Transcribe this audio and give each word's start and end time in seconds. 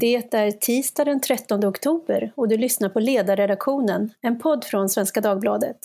Det 0.00 0.14
är 0.16 0.50
tisdag 0.50 1.04
den 1.04 1.20
13 1.20 1.64
oktober 1.64 2.32
och 2.34 2.48
du 2.48 2.56
lyssnar 2.56 2.88
på 2.88 3.00
Ledarredaktionen, 3.00 4.10
en 4.20 4.38
podd 4.38 4.64
från 4.64 4.88
Svenska 4.88 5.20
Dagbladet. 5.20 5.76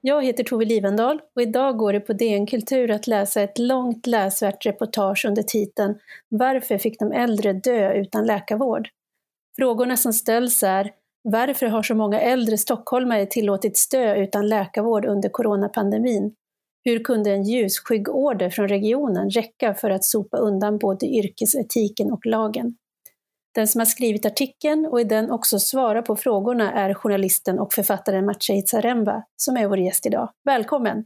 Jag 0.00 0.24
heter 0.24 0.44
Tove 0.44 0.64
Livendal 0.64 1.20
och 1.34 1.42
idag 1.42 1.78
går 1.78 1.92
det 1.92 2.00
på 2.00 2.12
DN 2.12 2.46
Kultur 2.46 2.90
att 2.90 3.06
läsa 3.06 3.42
ett 3.42 3.58
långt 3.58 4.06
läsvärt 4.06 4.66
reportage 4.66 5.24
under 5.28 5.42
titeln 5.42 5.94
Varför 6.28 6.78
fick 6.78 6.98
de 6.98 7.12
äldre 7.12 7.52
dö 7.52 7.92
utan 7.92 8.26
läkarvård? 8.26 8.88
Frågorna 9.56 9.96
som 9.96 10.12
ställs 10.12 10.62
är 10.62 10.90
varför 11.22 11.66
har 11.66 11.82
så 11.82 11.94
många 11.94 12.20
äldre 12.20 12.58
stockholmare 12.58 13.26
tillåtits 13.26 13.88
dö 13.88 14.14
utan 14.14 14.48
läkarvård 14.48 15.04
under 15.04 15.28
coronapandemin? 15.28 16.34
Hur 16.84 17.04
kunde 17.04 17.30
en 17.30 17.42
ljusskygg 17.42 18.08
order 18.08 18.50
från 18.50 18.68
regionen 18.68 19.30
räcka 19.30 19.74
för 19.74 19.90
att 19.90 20.04
sopa 20.04 20.36
undan 20.36 20.78
både 20.78 21.06
yrkesetiken 21.06 22.12
och 22.12 22.26
lagen? 22.26 22.76
Den 23.54 23.68
som 23.68 23.78
har 23.78 23.86
skrivit 23.86 24.26
artikeln 24.26 24.86
och 24.86 25.00
i 25.00 25.04
den 25.04 25.30
också 25.30 25.58
svarar 25.58 26.02
på 26.02 26.16
frågorna 26.16 26.72
är 26.72 26.94
journalisten 26.94 27.58
och 27.58 27.72
författaren 27.72 28.26
Maciej 28.26 28.62
Zaremba, 28.66 29.22
som 29.36 29.56
är 29.56 29.68
vår 29.68 29.78
gäst 29.78 30.06
idag. 30.06 30.30
Välkommen! 30.44 31.04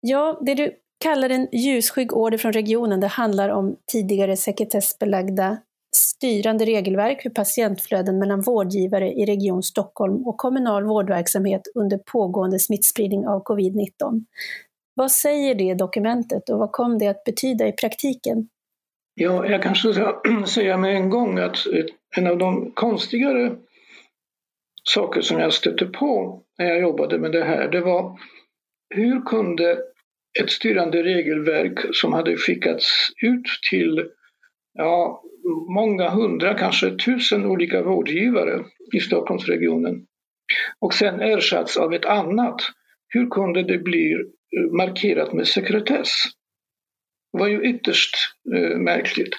Ja, 0.00 0.40
det 0.42 0.54
du 0.54 0.72
kallar 0.98 1.30
en 1.30 1.48
ljusskygg 1.52 2.12
order 2.12 2.38
från 2.38 2.52
regionen, 2.52 3.00
det 3.00 3.06
handlar 3.06 3.48
om 3.48 3.76
tidigare 3.86 4.36
sekretessbelagda 4.36 5.58
styrande 5.96 6.64
regelverk 6.64 7.22
för 7.22 7.30
patientflöden 7.30 8.18
mellan 8.18 8.40
vårdgivare 8.40 9.12
i 9.12 9.26
Region 9.26 9.62
Stockholm 9.62 10.26
och 10.26 10.36
kommunal 10.36 10.84
vårdverksamhet 10.84 11.62
under 11.74 11.98
pågående 11.98 12.58
smittspridning 12.58 13.26
av 13.26 13.42
covid-19. 13.42 14.24
Vad 14.94 15.12
säger 15.12 15.54
det 15.54 15.74
dokumentet 15.74 16.48
och 16.48 16.58
vad 16.58 16.72
kom 16.72 16.98
det 16.98 17.06
att 17.06 17.24
betyda 17.24 17.68
i 17.68 17.72
praktiken? 17.72 18.48
Ja, 19.14 19.46
jag 19.46 19.62
kanske 19.62 19.92
ska 19.92 20.20
säga 20.46 20.76
med 20.76 20.96
en 20.96 21.10
gång 21.10 21.38
att 21.38 21.56
en 22.16 22.26
av 22.26 22.38
de 22.38 22.70
konstigare 22.74 23.56
saker 24.88 25.20
som 25.20 25.38
jag 25.38 25.52
stötte 25.52 25.86
på 25.86 26.40
när 26.58 26.66
jag 26.66 26.80
jobbade 26.80 27.18
med 27.18 27.32
det 27.32 27.44
här, 27.44 27.68
det 27.68 27.80
var 27.80 28.18
hur 28.94 29.20
kunde 29.20 29.78
ett 30.40 30.50
styrande 30.50 31.02
regelverk 31.02 31.78
som 31.92 32.12
hade 32.12 32.36
skickats 32.36 32.86
ut 33.22 33.46
till 33.70 34.08
ja, 34.72 35.22
många 35.74 36.10
hundra, 36.10 36.54
kanske 36.54 36.96
tusen 36.96 37.46
olika 37.46 37.82
vårdgivare 37.82 38.64
i 38.96 39.00
Stockholmsregionen 39.00 40.06
och 40.80 40.94
sen 40.94 41.20
ersatts 41.20 41.76
av 41.76 41.94
ett 41.94 42.04
annat. 42.04 42.60
Hur 43.08 43.30
kunde 43.30 43.62
det 43.62 43.78
bli 43.78 44.12
eh, 44.12 44.72
markerat 44.72 45.32
med 45.32 45.48
sekretess? 45.48 46.10
Det 47.32 47.38
var 47.38 47.48
ju 47.48 47.62
ytterst 47.62 48.16
eh, 48.54 48.78
märkligt. 48.78 49.34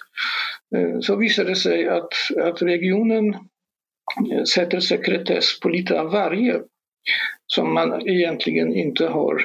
Eh, 0.76 1.00
så 1.00 1.16
visade 1.16 1.50
det 1.50 1.56
sig 1.56 1.88
att, 1.88 2.14
att 2.42 2.62
regionen 2.62 3.34
eh, 4.32 4.44
sätter 4.44 4.80
sekretess 4.80 5.60
på 5.60 5.70
lite 5.70 6.02
av 6.02 6.12
varje 6.12 6.62
som 7.48 7.74
man 7.74 8.10
egentligen 8.10 8.74
inte 8.74 9.08
har 9.08 9.42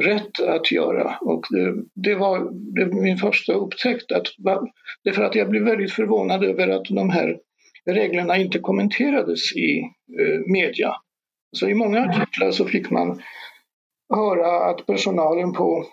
rätt 0.00 0.40
att 0.40 0.72
göra. 0.72 1.18
Och 1.20 1.46
det, 1.50 1.74
det 1.94 2.14
var 2.14 2.50
det 2.74 2.86
min 2.86 3.16
första 3.16 3.52
upptäckt. 3.52 4.12
Att, 4.12 4.26
det 5.04 5.12
för 5.12 5.22
att 5.22 5.34
jag 5.34 5.50
blev 5.50 5.62
väldigt 5.62 5.92
förvånad 5.92 6.44
över 6.44 6.68
att 6.68 6.84
de 6.84 7.10
här 7.10 7.38
reglerna 7.90 8.36
inte 8.36 8.58
kommenterades 8.58 9.56
i 9.56 9.78
eh, 10.20 10.52
media. 10.52 10.92
Så 11.56 11.68
I 11.68 11.74
många 11.74 12.00
artiklar 12.00 12.50
så 12.50 12.64
fick 12.64 12.90
man 12.90 13.22
höra 14.14 14.70
att 14.70 14.86
personalen 14.86 15.52
på 15.52 15.86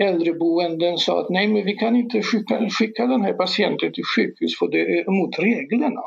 äldreboenden 0.00 0.98
sa 0.98 1.20
att 1.20 1.30
nej, 1.30 1.48
men 1.48 1.64
vi 1.64 1.72
kan 1.72 1.96
inte 1.96 2.22
skicka, 2.22 2.68
skicka 2.70 3.06
den 3.06 3.22
här 3.22 3.32
patienten 3.32 3.92
till 3.92 4.04
sjukhus 4.16 4.58
för 4.58 4.68
det 4.68 4.80
är 4.80 5.08
emot 5.08 5.38
reglerna. 5.38 6.02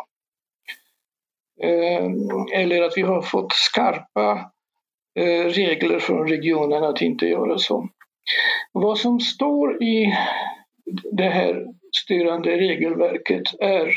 Eh, 1.64 2.12
eller 2.62 2.82
att 2.82 2.94
vi 2.96 3.02
har 3.02 3.22
fått 3.22 3.54
skarpa 3.54 4.32
eh, 4.32 4.46
Eh, 5.16 5.46
regler 5.46 6.00
från 6.00 6.28
regionen 6.28 6.84
att 6.84 7.02
inte 7.02 7.26
göra 7.26 7.58
så. 7.58 7.90
Vad 8.72 8.98
som 8.98 9.20
står 9.20 9.84
i 9.84 10.14
det 11.12 11.30
här 11.30 11.66
styrande 12.04 12.58
regelverket 12.58 13.44
är 13.60 13.88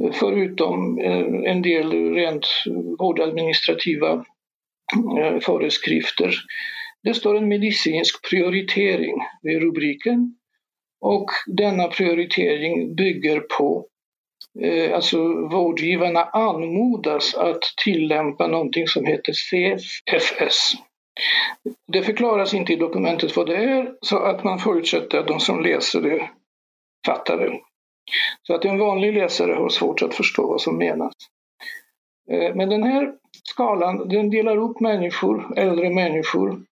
eh, 0.00 0.12
förutom 0.12 0.98
eh, 0.98 1.52
en 1.52 1.62
del 1.62 2.14
rent 2.14 2.46
vårdadministrativa 2.98 4.24
föreskrifter 5.40 6.34
det 7.02 7.14
står 7.14 7.36
en 7.36 7.48
medicinsk 7.48 8.30
prioritering 8.30 9.14
vid 9.42 9.62
rubriken 9.62 10.36
och 11.00 11.26
denna 11.46 11.88
prioritering 11.88 12.94
bygger 12.94 13.40
på 13.40 13.86
Eh, 14.58 14.94
alltså 14.94 15.18
vårdgivarna 15.48 16.24
anmodas 16.24 17.34
att 17.34 17.62
tillämpa 17.84 18.46
någonting 18.46 18.86
som 18.86 19.06
heter 19.06 19.32
CFS. 19.32 20.72
Det 21.92 22.02
förklaras 22.02 22.54
inte 22.54 22.72
i 22.72 22.76
dokumentet 22.76 23.36
vad 23.36 23.46
det 23.46 23.56
är 23.56 23.94
så 24.00 24.18
att 24.18 24.44
man 24.44 24.58
förutsätter 24.58 25.18
att 25.18 25.28
de 25.28 25.40
som 25.40 25.62
läser 25.62 26.00
det 26.00 26.30
fattar 27.06 27.38
det. 27.38 27.60
Så 28.42 28.54
att 28.54 28.64
en 28.64 28.78
vanlig 28.78 29.14
läsare 29.14 29.52
har 29.52 29.68
svårt 29.68 30.02
att 30.02 30.14
förstå 30.14 30.46
vad 30.46 30.60
som 30.60 30.78
menas. 30.78 31.12
Eh, 32.30 32.54
men 32.54 32.68
den 32.68 32.82
här 32.82 33.12
skalan 33.44 34.08
den 34.08 34.30
delar 34.30 34.56
upp 34.56 34.80
människor, 34.80 35.58
äldre 35.58 35.90
människor 35.90 36.62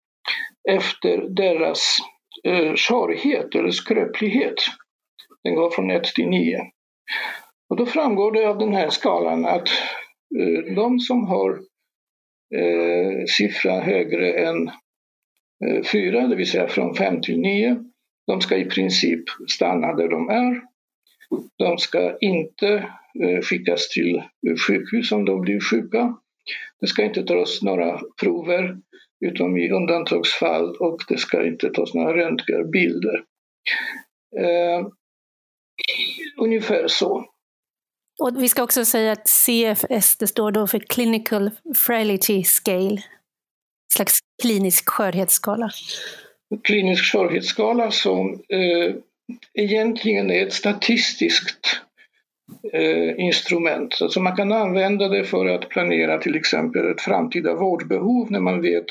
efter 0.69 1.29
deras 1.29 1.99
eh, 2.45 2.75
skörhet 2.75 3.55
eller 3.55 3.71
skröplighet. 3.71 4.55
Den 5.45 5.55
går 5.55 5.71
från 5.71 5.91
1 5.91 6.05
till 6.05 6.29
9. 6.29 6.59
Och 7.69 7.77
då 7.77 7.87
framgår 7.87 8.33
det 8.33 8.49
av 8.49 8.59
den 8.59 8.73
här 8.73 8.91
skalan 8.91 9.47
att 9.47 9.69
eh, 10.39 10.75
de 10.75 11.01
som 11.01 11.27
har 11.27 11.51
eh, 12.55 13.25
siffra 13.29 13.81
högre 13.81 14.33
än 14.33 14.69
eh, 15.67 15.85
4, 15.93 16.27
det 16.27 16.37
vill 16.37 16.51
säga 16.51 16.69
från 16.69 16.95
5 16.95 17.23
till 17.23 17.41
9, 17.41 17.85
de 18.27 18.41
ska 18.41 18.57
i 18.57 18.65
princip 18.65 19.25
stanna 19.49 19.95
där 19.95 20.09
de 20.09 20.29
är. 20.29 20.63
De 21.59 21.79
ska 21.79 22.19
inte 22.21 22.69
eh, 23.23 23.41
skickas 23.43 23.89
till 23.89 24.17
eh, 24.17 24.57
sjukhus 24.67 25.13
om 25.13 25.25
de 25.25 25.41
blir 25.41 25.61
sjuka. 25.61 26.15
Det 26.81 26.87
ska 26.87 27.05
inte 27.05 27.23
tas 27.23 27.63
några 27.63 28.01
prover 28.21 28.77
utom 29.21 29.57
i 29.57 29.71
undantagsfall 29.71 30.77
och 30.77 30.99
det 31.09 31.19
ska 31.19 31.47
inte 31.47 31.71
tas 31.71 31.95
några 31.95 32.17
röntgenbilder. 32.17 33.25
Eh, 34.39 34.87
ungefär 36.41 36.89
så. 36.89 37.25
Och 38.19 38.43
vi 38.43 38.49
ska 38.49 38.63
också 38.63 38.85
säga 38.85 39.13
att 39.13 39.29
CFS 39.29 40.17
det 40.17 40.27
står 40.27 40.51
då 40.51 40.67
för 40.67 40.79
Clinical 40.79 41.51
Frailty 41.77 42.45
Scale, 42.45 42.91
en 42.91 43.01
slags 43.95 44.19
klinisk 44.43 44.89
skörhetsskala. 44.89 45.71
Klinisk 46.65 47.13
skörhetsskala 47.13 47.91
som 47.91 48.43
eh, 48.49 48.95
egentligen 49.55 50.31
är 50.31 50.47
ett 50.47 50.53
statistiskt 50.53 51.81
eh, 52.73 53.21
instrument. 53.21 53.99
Alltså 54.03 54.21
man 54.21 54.37
kan 54.37 54.53
använda 54.53 55.09
det 55.09 55.25
för 55.25 55.47
att 55.47 55.69
planera 55.69 56.19
till 56.19 56.37
exempel 56.37 56.91
ett 56.91 57.01
framtida 57.01 57.55
vårdbehov 57.55 58.31
när 58.31 58.41
man 58.41 58.63
vet 58.63 58.87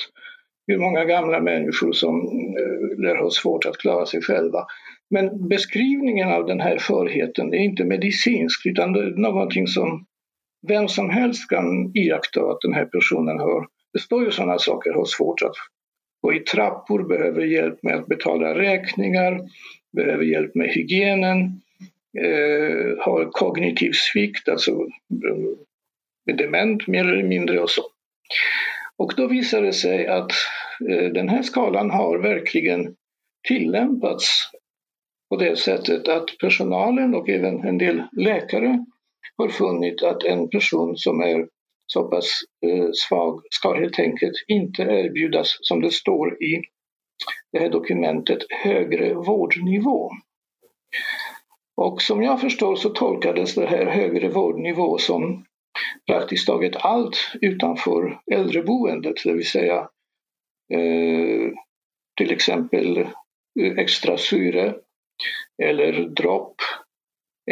hur 0.68 0.78
många 0.78 1.06
gamla 1.06 1.40
människor 1.40 1.92
som 1.92 2.22
eh, 2.58 3.00
lär 3.00 3.16
ha 3.16 3.30
svårt 3.30 3.66
att 3.66 3.78
klara 3.78 4.06
sig 4.06 4.22
själva. 4.22 4.66
Men 5.10 5.48
beskrivningen 5.48 6.32
av 6.32 6.46
den 6.46 6.62
här 6.62 6.78
förheten 6.78 7.54
är 7.54 7.58
inte 7.58 7.84
medicinsk 7.84 8.66
utan 8.66 8.94
det 8.94 9.00
är 9.00 9.10
någonting 9.10 9.68
som 9.68 10.06
vem 10.68 10.88
som 10.88 11.10
helst 11.10 11.50
kan 11.50 11.92
iaktta 11.98 12.42
att 12.42 12.62
den 12.62 12.74
här 12.74 12.86
personen 12.86 13.40
har. 13.40 13.68
Det 13.94 14.00
står 14.00 14.24
ju 14.24 14.32
sådana 14.32 14.60
saker, 14.60 14.94
har 14.94 15.06
svårt 15.06 15.42
att 15.42 15.56
gå 16.22 16.34
i 16.34 16.40
trappor, 16.40 17.04
behöver 17.04 17.42
hjälp 17.42 17.84
med 17.84 17.96
att 17.96 18.08
betala 18.08 18.56
räkningar, 18.56 19.40
behöver 19.96 20.24
hjälp 20.24 20.56
med 20.56 20.70
hygienen, 20.70 21.62
eh, 22.20 22.98
har 23.00 23.32
kognitiv 23.32 23.92
svikt, 23.94 24.50
alltså 24.50 24.72
eh, 26.28 26.36
dement 26.36 26.88
mer 26.88 27.08
eller 27.08 27.24
mindre 27.24 27.60
och 27.60 27.70
så. 27.70 27.82
Och 28.98 29.14
då 29.18 29.28
visar 29.28 29.62
det 29.62 29.74
sig 29.74 30.08
att 30.08 30.32
eh, 30.90 31.12
den 31.12 31.30
här 31.30 31.42
skalan 31.42 31.90
har 31.90 32.18
verkligen 32.18 32.96
tillämpats 33.48 34.50
på 35.30 35.36
det 35.36 35.60
sättet 35.60 36.08
att 36.08 36.38
personalen 36.40 37.16
och 37.16 37.30
även 37.30 37.68
en 37.68 37.78
del 37.78 38.04
läkare 38.12 38.86
har 39.38 39.50
funnit 39.50 40.04
att 40.04 40.24
en 40.24 40.50
person 40.50 40.98
som 40.98 41.22
är 41.22 41.48
så 41.86 42.04
pass 42.04 42.42
eh, 42.66 42.88
svag 42.94 43.42
ska 43.50 43.74
helt 43.74 44.00
enkelt 44.00 44.36
inte 44.48 44.82
erbjudas, 44.82 45.58
som 45.62 45.82
det 45.82 45.92
står 45.92 46.44
i 46.44 46.62
det 47.52 47.60
här 47.60 47.70
dokumentet, 47.70 48.40
högre 48.64 49.14
vårdnivå. 49.14 50.12
Och 51.78 52.02
som 52.02 52.24
jag 52.24 52.42
förstår 52.42 52.76
så 52.76 52.90
tolkades 52.90 53.56
det 53.56 53.68
här 53.68 53.86
högre 53.86 54.30
vårdnivå 54.30 54.98
som 54.98 55.46
praktiskt 56.08 56.48
taget 56.48 56.76
allt 56.76 57.18
utanför 57.42 58.20
äldreboendet, 58.32 59.16
det 59.24 59.34
vill 59.34 59.48
säga 59.48 59.90
eh, 60.74 61.52
till 62.18 62.32
exempel 62.32 62.98
eh, 63.60 63.78
extra 63.78 64.18
syre 64.18 64.76
eller 65.64 66.10
dropp 66.10 66.56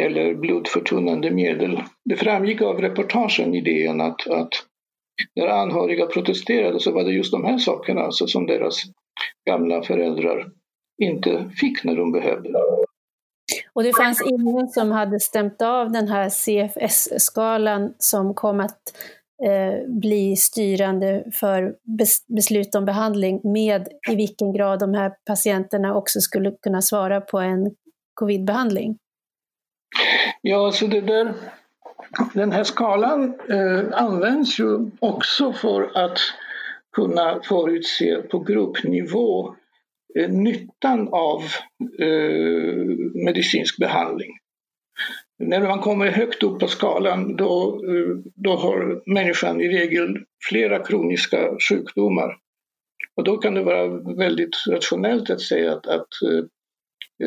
eller 0.00 0.34
blodförtunnande 0.34 1.30
medel. 1.30 1.82
Det 2.04 2.16
framgick 2.16 2.62
av 2.62 2.80
reportagen 2.80 3.54
i 3.54 3.60
DN 3.60 4.00
att, 4.00 4.28
att 4.28 4.52
när 5.34 5.46
anhöriga 5.46 6.06
protesterade 6.06 6.80
så 6.80 6.92
var 6.92 7.04
det 7.04 7.12
just 7.12 7.32
de 7.32 7.44
här 7.44 7.58
sakerna 7.58 8.00
alltså, 8.00 8.26
som 8.26 8.46
deras 8.46 8.82
gamla 9.50 9.82
föräldrar 9.82 10.50
inte 11.02 11.50
fick 11.56 11.84
när 11.84 11.96
de 11.96 12.12
behövde. 12.12 12.50
Och 13.72 13.82
det 13.82 13.96
fanns 13.96 14.22
ingen 14.26 14.68
som 14.68 14.90
hade 14.90 15.20
stämt 15.20 15.62
av 15.62 15.92
den 15.92 16.08
här 16.08 16.28
CFS-skalan 16.28 17.94
som 17.98 18.34
kom 18.34 18.60
att 18.60 18.80
Eh, 19.44 19.88
bli 19.88 20.36
styrande 20.36 21.24
för 21.32 21.74
beslut 22.36 22.74
om 22.74 22.84
behandling 22.84 23.40
med 23.44 23.88
i 24.10 24.14
vilken 24.14 24.52
grad 24.52 24.78
de 24.78 24.94
här 24.94 25.12
patienterna 25.26 25.94
också 25.94 26.20
skulle 26.20 26.50
kunna 26.62 26.82
svara 26.82 27.20
på 27.20 27.38
en 27.38 27.70
covidbehandling? 28.14 28.98
Ja, 30.42 30.72
så 30.72 30.86
det 30.86 31.00
där, 31.00 31.34
den 32.34 32.52
här 32.52 32.64
skalan 32.64 33.34
eh, 33.50 33.84
används 33.92 34.60
ju 34.60 34.90
också 35.00 35.52
för 35.52 35.90
att 35.94 36.18
kunna 36.96 37.40
förutse 37.42 38.22
på 38.22 38.38
gruppnivå 38.38 39.54
eh, 40.18 40.30
nyttan 40.30 41.08
av 41.12 41.42
eh, 41.98 42.86
medicinsk 43.24 43.78
behandling. 43.78 44.30
När 45.38 45.60
man 45.60 45.80
kommer 45.80 46.10
högt 46.10 46.42
upp 46.42 46.60
på 46.60 46.68
skalan 46.68 47.36
då, 47.36 47.82
eh, 47.88 48.16
då 48.34 48.56
har 48.56 49.02
människan 49.14 49.60
i 49.60 49.68
regel 49.68 50.18
flera 50.48 50.78
kroniska 50.78 51.50
sjukdomar. 51.68 52.36
Och 53.16 53.24
då 53.24 53.36
kan 53.36 53.54
det 53.54 53.62
vara 53.62 53.86
väldigt 54.16 54.64
rationellt 54.70 55.30
att 55.30 55.40
säga 55.40 55.72
att, 55.72 55.86
att 55.86 56.08
eh, 56.30 56.38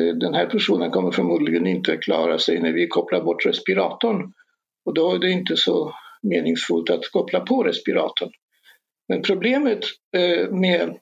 eh, 0.02 0.14
den 0.14 0.34
här 0.34 0.46
personen 0.46 0.90
kommer 0.90 1.10
förmodligen 1.10 1.66
inte 1.66 1.96
klara 1.96 2.38
sig 2.38 2.60
när 2.60 2.72
vi 2.72 2.88
kopplar 2.88 3.20
bort 3.20 3.46
respiratorn. 3.46 4.32
Och 4.84 4.94
då 4.94 5.14
är 5.14 5.18
det 5.18 5.30
inte 5.30 5.56
så 5.56 5.94
meningsfullt 6.22 6.90
att 6.90 7.12
koppla 7.12 7.40
på 7.40 7.62
respiratorn. 7.62 8.30
Men 9.08 9.22
problemet 9.22 9.84
med 10.50 10.98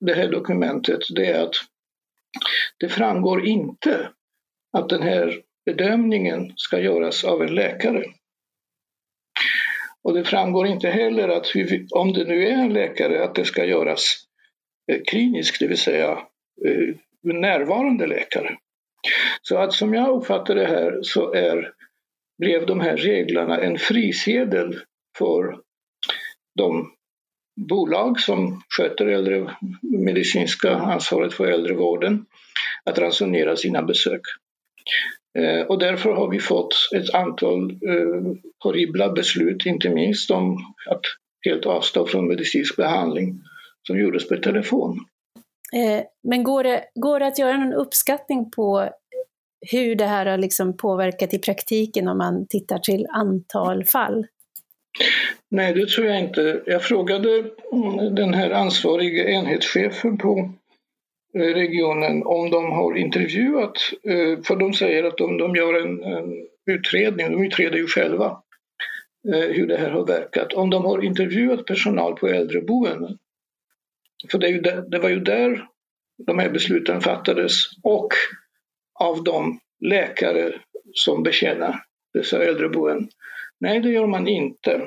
det 0.00 0.14
här 0.14 0.28
dokumentet 0.28 1.00
det 1.14 1.26
är 1.26 1.42
att 1.42 1.54
det 2.80 2.88
framgår 2.88 3.46
inte 3.46 4.10
att 4.72 4.88
den 4.88 5.02
här 5.02 5.42
bedömningen 5.66 6.52
ska 6.56 6.80
göras 6.80 7.24
av 7.24 7.42
en 7.42 7.54
läkare. 7.54 8.04
Och 10.02 10.14
det 10.14 10.24
framgår 10.24 10.66
inte 10.66 10.88
heller 10.88 11.28
att 11.28 11.46
om 11.90 12.12
det 12.12 12.24
nu 12.24 12.46
är 12.46 12.52
en 12.52 12.72
läkare 12.72 13.24
att 13.24 13.34
det 13.34 13.44
ska 13.44 13.64
göras 13.64 14.16
eh, 14.92 15.00
kliniskt, 15.06 15.60
det 15.60 15.66
vill 15.66 15.78
säga 15.78 16.10
eh, 16.66 16.96
närvarande 17.22 18.06
läkare. 18.06 18.56
Så 19.42 19.58
att 19.58 19.72
som 19.72 19.94
jag 19.94 20.16
uppfattar 20.16 20.54
det 20.54 20.66
här 20.66 20.98
så 21.02 21.32
är, 21.32 21.72
blev 22.38 22.66
de 22.66 22.80
här 22.80 22.96
reglerna 22.96 23.60
en 23.60 23.78
frisedel 23.78 24.80
för 25.18 25.58
de 26.58 26.92
bolag 27.68 28.20
som 28.20 28.62
sköter 28.76 29.06
äldre, 29.06 29.56
medicinska 29.82 30.74
ansvaret 30.74 31.34
för 31.34 31.46
äldrevården 31.46 32.26
att 32.84 32.98
ransonera 32.98 33.56
sina 33.56 33.82
besök. 33.82 34.20
Eh, 35.38 35.66
och 35.66 35.78
därför 35.78 36.12
har 36.12 36.28
vi 36.28 36.38
fått 36.38 36.74
ett 36.96 37.14
antal 37.14 37.70
eh, 37.70 38.32
horribla 38.58 39.12
beslut, 39.12 39.66
inte 39.66 39.88
minst 39.88 40.30
om 40.30 40.56
att 40.90 41.02
helt 41.46 41.66
avstå 41.66 42.06
från 42.06 42.28
medicinsk 42.28 42.76
behandling 42.76 43.40
som 43.86 43.98
gjordes 43.98 44.28
per 44.28 44.36
telefon. 44.36 44.98
Eh, 45.72 46.04
men 46.22 46.44
går 46.44 46.64
det, 46.64 46.84
går 46.94 47.20
det 47.20 47.26
att 47.26 47.38
göra 47.38 47.56
någon 47.56 47.72
uppskattning 47.72 48.50
på 48.50 48.88
hur 49.70 49.94
det 49.94 50.06
här 50.06 50.26
har 50.26 50.38
liksom 50.38 50.76
påverkat 50.76 51.34
i 51.34 51.38
praktiken 51.38 52.08
om 52.08 52.18
man 52.18 52.46
tittar 52.46 52.78
till 52.78 53.06
antal 53.10 53.84
fall? 53.84 54.26
Nej, 55.50 55.74
det 55.74 55.88
tror 55.88 56.06
jag 56.06 56.18
inte. 56.20 56.62
Jag 56.66 56.82
frågade 56.82 57.44
den 58.10 58.34
här 58.34 58.50
ansvariga 58.50 59.28
enhetschefen 59.28 60.18
på 60.18 60.52
Eh, 61.34 61.54
regionen 61.54 62.22
om 62.22 62.50
de 62.50 62.72
har 62.72 62.96
intervjuat, 62.96 63.76
eh, 64.02 64.42
för 64.42 64.56
de 64.56 64.72
säger 64.72 65.04
att 65.04 65.16
de, 65.16 65.38
de 65.38 65.56
gör 65.56 65.74
en, 65.74 66.02
en 66.02 66.46
utredning, 66.66 67.32
de 67.32 67.46
utreder 67.46 67.76
ju 67.76 67.86
själva 67.86 68.42
eh, 69.34 69.48
hur 69.48 69.66
det 69.66 69.76
här 69.76 69.90
har 69.90 70.06
verkat, 70.06 70.52
om 70.52 70.70
de 70.70 70.84
har 70.84 71.04
intervjuat 71.04 71.66
personal 71.66 72.16
på 72.16 72.28
äldreboenden 72.28 73.18
för 74.30 74.38
det, 74.38 74.60
där, 74.60 74.82
det, 74.82 74.98
var 74.98 75.08
ju 75.08 75.20
där 75.20 75.66
de 76.26 76.38
här 76.38 76.50
besluten 76.50 77.00
fattades 77.00 77.54
och 77.82 78.08
av 79.00 79.24
de 79.24 79.60
läkare 79.80 80.52
som 80.92 81.22
betjänar 81.22 81.84
dessa 82.14 82.44
äldreboenden. 82.44 83.08
Nej, 83.60 83.80
det 83.80 83.90
gör 83.90 84.06
man 84.06 84.28
inte. 84.28 84.82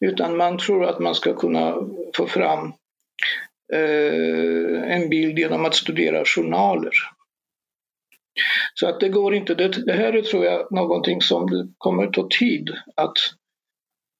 Utan 0.00 0.36
man 0.36 0.58
tror 0.58 0.84
att 0.84 0.98
man 0.98 1.14
ska 1.14 1.34
kunna 1.34 1.76
få 2.16 2.26
fram 2.26 2.72
Eh, 3.74 4.92
en 4.96 5.08
bild 5.08 5.38
genom 5.38 5.64
att 5.64 5.74
studera 5.74 6.24
journaler. 6.24 6.92
Så 8.74 8.88
att 8.88 9.00
det 9.00 9.08
går 9.08 9.34
inte. 9.34 9.54
Det, 9.54 9.68
det 9.86 9.92
här 9.92 10.12
är 10.12 10.22
tror 10.22 10.44
jag 10.44 10.72
någonting 10.72 11.20
som 11.20 11.50
det 11.50 11.68
kommer 11.78 12.06
ta 12.06 12.28
tid 12.38 12.70
att 12.96 13.16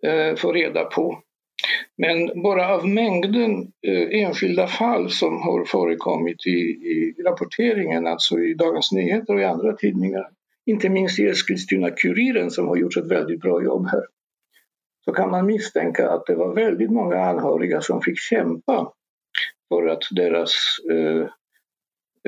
eh, 0.06 0.36
få 0.36 0.52
reda 0.52 0.84
på. 0.84 1.22
Men 1.96 2.42
bara 2.42 2.74
av 2.74 2.88
mängden 2.88 3.72
eh, 3.86 4.22
enskilda 4.22 4.66
fall 4.66 5.10
som 5.10 5.42
har 5.42 5.64
förekommit 5.64 6.46
i, 6.46 6.50
i 6.50 7.14
rapporteringen, 7.26 8.06
alltså 8.06 8.38
i 8.38 8.54
Dagens 8.54 8.92
Nyheter 8.92 9.34
och 9.34 9.40
i 9.40 9.44
andra 9.44 9.72
tidningar, 9.72 10.28
inte 10.66 10.88
minst 10.88 11.18
i 11.18 11.28
Eskilstuna-Kuriren 11.28 12.50
som 12.50 12.68
har 12.68 12.76
gjort 12.76 12.96
ett 12.96 13.10
väldigt 13.10 13.40
bra 13.40 13.62
jobb 13.64 13.86
här, 13.86 14.02
så 15.04 15.12
kan 15.12 15.30
man 15.30 15.46
misstänka 15.46 16.10
att 16.10 16.26
det 16.26 16.34
var 16.34 16.54
väldigt 16.54 16.90
många 16.90 17.20
anhöriga 17.20 17.80
som 17.80 18.02
fick 18.02 18.18
kämpa 18.18 18.92
för 19.72 19.86
att 19.86 20.02
deras 20.10 20.52
eh, 20.90 21.26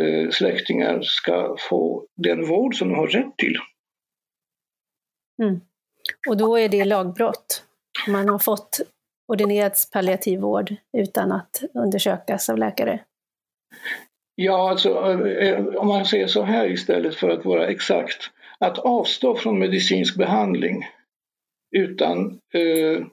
eh, 0.05 0.31
släktingar 0.31 1.01
ska 1.03 1.57
få 1.71 2.07
den 2.17 2.47
vård 2.47 2.75
som 2.75 2.89
de 2.89 2.95
har 2.95 3.07
rätt 3.07 3.37
till. 3.37 3.57
Mm. 5.43 5.61
Och 6.29 6.37
då 6.37 6.59
är 6.59 6.69
det 6.69 6.85
lagbrott? 6.85 7.65
Man 8.09 8.29
har 8.29 8.39
fått 8.39 8.81
ordinerats 9.29 9.91
palliativ 9.91 10.41
vård 10.41 10.75
utan 10.99 11.33
att 11.33 11.63
undersökas 11.75 12.49
av 12.49 12.59
läkare? 12.59 13.01
Ja, 14.35 14.71
alltså 14.71 15.13
eh, 15.27 15.67
om 15.67 15.89
man 15.89 16.05
säger 16.05 16.27
så 16.27 16.43
här 16.43 16.71
istället 16.71 17.15
för 17.15 17.29
att 17.29 17.45
vara 17.45 17.67
exakt. 17.67 18.31
Att 18.59 18.79
avstå 18.79 19.37
från 19.37 19.59
medicinsk 19.59 20.17
behandling 20.17 20.87
utan, 21.77 22.41
eh, 22.55 23.07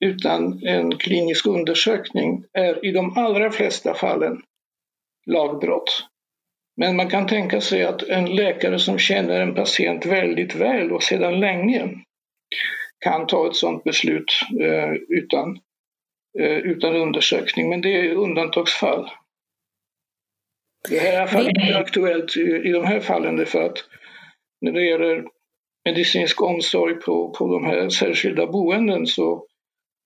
utan 0.00 0.66
en 0.66 0.98
klinisk 0.98 1.46
undersökning 1.46 2.44
är 2.52 2.86
i 2.86 2.92
de 2.92 3.18
allra 3.18 3.50
flesta 3.50 3.94
fallen 3.94 4.42
lagbrott. 5.26 6.04
Men 6.76 6.96
man 6.96 7.08
kan 7.08 7.26
tänka 7.26 7.60
sig 7.60 7.84
att 7.84 8.02
en 8.02 8.34
läkare 8.34 8.78
som 8.78 8.98
känner 8.98 9.40
en 9.40 9.54
patient 9.54 10.06
väldigt 10.06 10.54
väl 10.54 10.92
och 10.92 11.02
sedan 11.02 11.40
länge 11.40 11.90
kan 13.04 13.26
ta 13.26 13.46
ett 13.46 13.56
sådant 13.56 13.84
beslut 13.84 14.32
eh, 14.60 14.92
utan, 15.08 15.58
eh, 16.38 16.56
utan 16.56 16.96
undersökning, 16.96 17.68
men 17.68 17.80
det 17.80 18.00
är 18.00 18.14
undantagsfall. 18.14 19.10
Det 20.88 20.98
här 20.98 21.22
är 21.22 21.26
fall 21.26 21.48
inte 21.48 21.78
aktuellt 21.78 22.36
i, 22.36 22.40
i 22.40 22.72
de 22.72 22.84
här 22.84 23.00
fallen 23.00 23.36
därför 23.36 23.62
att 23.62 23.84
när 24.60 24.72
det 24.72 24.86
gäller 24.86 25.24
medicinsk 25.84 26.42
omsorg 26.42 26.94
på, 26.94 27.30
på 27.30 27.52
de 27.52 27.64
här 27.64 27.88
särskilda 27.88 28.46
boenden 28.46 29.06
så, 29.06 29.46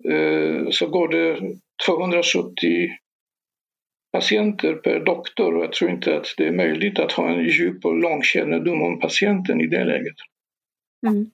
Eh, 0.04 0.71
så 0.71 0.87
går 0.87 1.09
det 1.09 1.57
270 1.87 2.88
patienter 4.12 4.75
per 4.75 5.00
doktor 5.00 5.57
och 5.57 5.64
jag 5.64 5.73
tror 5.73 5.90
inte 5.90 6.16
att 6.16 6.26
det 6.37 6.47
är 6.47 6.52
möjligt 6.52 6.99
att 6.99 7.12
ha 7.12 7.30
en 7.30 7.45
djup 7.45 7.85
och 7.85 7.99
lång 7.99 8.23
kännedom 8.23 8.83
om 8.83 9.00
patienten 9.00 9.61
i 9.61 9.66
det 9.66 9.85
läget. 9.85 10.16
Mm. 11.07 11.30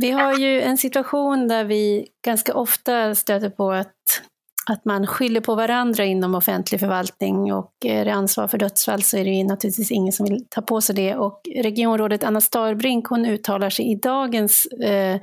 Vi 0.00 0.10
har 0.10 0.38
ju 0.38 0.60
en 0.60 0.78
situation 0.78 1.48
där 1.48 1.64
vi 1.64 2.08
ganska 2.24 2.54
ofta 2.54 3.14
stöter 3.14 3.50
på 3.50 3.72
att, 3.72 4.22
att 4.70 4.84
man 4.84 5.06
skyller 5.06 5.40
på 5.40 5.54
varandra 5.54 6.04
inom 6.04 6.34
offentlig 6.34 6.80
förvaltning 6.80 7.52
och 7.52 7.72
är 7.84 8.04
det 8.04 8.12
ansvar 8.12 8.48
för 8.48 8.58
dödsfall 8.58 9.02
så 9.02 9.16
är 9.16 9.24
det 9.24 9.30
ju 9.30 9.44
naturligtvis 9.44 9.90
ingen 9.90 10.12
som 10.12 10.26
vill 10.26 10.44
ta 10.48 10.62
på 10.62 10.80
sig 10.80 10.94
det. 10.94 11.16
Och 11.16 11.40
regionrådet 11.56 12.24
Anna 12.24 12.40
Starbrink 12.40 13.06
hon 13.08 13.26
uttalar 13.26 13.70
sig 13.70 13.92
i 13.92 13.94
dagens 13.94 14.66
eh, 14.66 15.14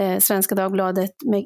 eh, 0.00 0.18
Svenska 0.18 0.54
Dagbladet 0.54 1.12
med 1.24 1.44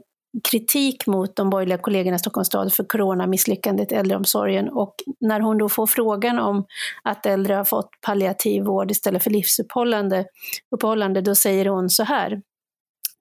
kritik 0.50 1.06
mot 1.06 1.37
de 1.37 1.50
borgerliga 1.50 1.78
kollegorna 1.78 2.16
i 2.16 2.18
Stockholms 2.18 2.49
stad 2.49 2.73
för 2.73 2.85
coronamisslyckandet 2.85 3.92
i 3.92 3.95
äldreomsorgen. 3.95 4.68
Och 4.68 4.95
när 5.21 5.40
hon 5.40 5.59
då 5.59 5.68
får 5.68 5.87
frågan 5.87 6.38
om 6.38 6.66
att 7.02 7.26
äldre 7.26 7.54
har 7.54 7.64
fått 7.64 7.90
palliativ 8.06 8.62
vård 8.62 8.90
istället 8.90 9.23
för 9.23 9.30
livsuppehållande, 9.30 10.25
uppehållande, 10.75 11.21
då 11.21 11.35
säger 11.35 11.66
hon 11.66 11.90
så 11.90 12.04
här. 12.04 12.40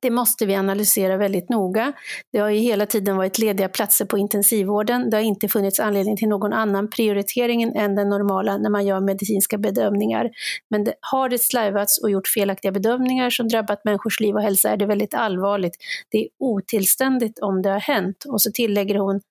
Det 0.01 0.09
måste 0.09 0.45
vi 0.45 0.55
analysera 0.55 1.17
väldigt 1.17 1.49
noga. 1.49 1.93
Det 2.31 2.39
har 2.39 2.49
ju 2.49 2.59
hela 2.59 2.85
tiden 2.85 3.17
varit 3.17 3.39
lediga 3.39 3.69
platser 3.69 4.05
på 4.05 4.17
intensivvården. 4.17 5.09
Det 5.09 5.17
har 5.17 5.21
inte 5.23 5.47
funnits 5.47 5.79
anledning 5.79 6.17
till 6.17 6.27
någon 6.27 6.53
annan 6.53 6.89
prioritering 6.89 7.63
än 7.63 7.95
den 7.95 8.09
normala 8.09 8.57
när 8.57 8.69
man 8.69 8.85
gör 8.85 8.99
medicinska 8.99 9.57
bedömningar. 9.57 10.29
Men 10.69 10.83
det, 10.83 10.93
har 10.99 11.29
det 11.29 11.39
slarvats 11.39 12.03
och 12.03 12.11
gjort 12.11 12.27
felaktiga 12.27 12.71
bedömningar 12.71 13.29
som 13.29 13.47
drabbat 13.47 13.85
människors 13.85 14.19
liv 14.19 14.35
och 14.35 14.41
hälsa 14.41 14.69
är 14.69 14.77
det 14.77 14.85
väldigt 14.85 15.13
allvarligt. 15.13 15.75
Det 16.11 16.17
är 16.17 16.27
otillständigt 16.39 17.39
om 17.39 17.61
det 17.61 17.69
har 17.69 17.79
hänt. 17.79 18.23
Och 18.27 18.41
så 18.41 18.51
tillägger 18.51 18.95
hon, 18.95 19.21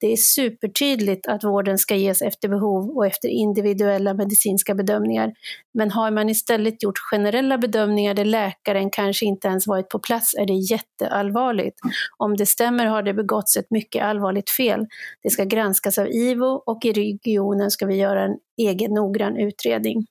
det 0.00 0.12
är 0.12 0.16
supertydligt 0.16 1.26
att 1.26 1.44
vården 1.44 1.78
ska 1.78 1.96
ges 1.96 2.22
efter 2.22 2.48
behov 2.48 2.90
och 2.96 3.06
efter 3.06 3.28
individuella 3.28 4.14
medicinska 4.14 4.74
bedömningar. 4.74 5.32
Men 5.74 5.90
har 5.90 6.10
man 6.10 6.28
istället 6.28 6.82
gjort 6.82 6.98
generella 6.98 7.58
bedömningar 7.58 8.14
där 8.14 8.24
läkaren 8.24 8.90
kanske 8.90 9.26
inte 9.26 9.48
ens 9.48 9.66
varit 9.66 9.88
på 9.88 9.98
plats 9.98 10.34
är 10.34 10.46
det 10.46 10.54
jätteallvarligt. 10.54 11.76
Om 12.16 12.36
det 12.36 12.46
stämmer 12.46 12.86
har 12.86 13.02
det 13.02 13.14
begåtts 13.14 13.56
ett 13.56 13.70
mycket 13.70 14.02
allvarligt 14.02 14.50
fel. 14.50 14.86
Det 15.22 15.30
ska 15.30 15.44
granskas 15.44 15.98
av 15.98 16.08
IVO 16.08 16.62
och 16.66 16.84
i 16.84 16.92
regionen 16.92 17.70
ska 17.70 17.86
vi 17.86 17.96
göra 17.96 18.24
en 18.24 18.36
egen 18.56 18.94
noggrann 18.94 19.36
utredning. 19.36 20.06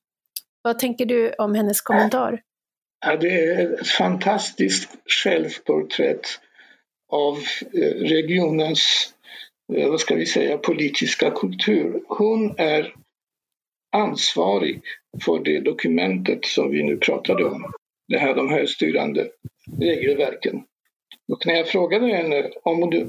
Vad 0.61 0.79
tänker 0.79 1.05
du 1.05 1.33
om 1.37 1.55
hennes 1.55 1.81
kommentar? 1.81 2.41
Ja, 3.05 3.15
det 3.15 3.45
är 3.45 3.73
ett 3.73 3.87
fantastiskt 3.87 4.89
självporträtt 5.23 6.39
av 7.11 7.37
eh, 7.73 8.07
regionens 8.09 9.12
Eh, 9.73 9.89
vad 9.89 9.99
ska 9.99 10.15
vi 10.15 10.25
säga, 10.25 10.57
politiska 10.57 11.31
kultur. 11.31 12.03
Hon 12.07 12.55
är 12.57 12.93
ansvarig 13.91 14.81
för 15.25 15.39
det 15.39 15.59
dokumentet 15.59 16.45
som 16.45 16.71
vi 16.71 16.83
nu 16.83 16.97
pratade 16.97 17.45
om, 17.45 17.71
det 18.07 18.17
här, 18.17 18.35
de 18.35 18.49
här 18.49 18.65
styrande 18.65 19.29
regelverken. 19.79 20.63
Och 21.31 21.45
när 21.45 21.53
jag 21.53 21.67
frågade 21.67 22.07
henne 22.07 22.49
om, 22.63 22.89
det, 22.89 23.07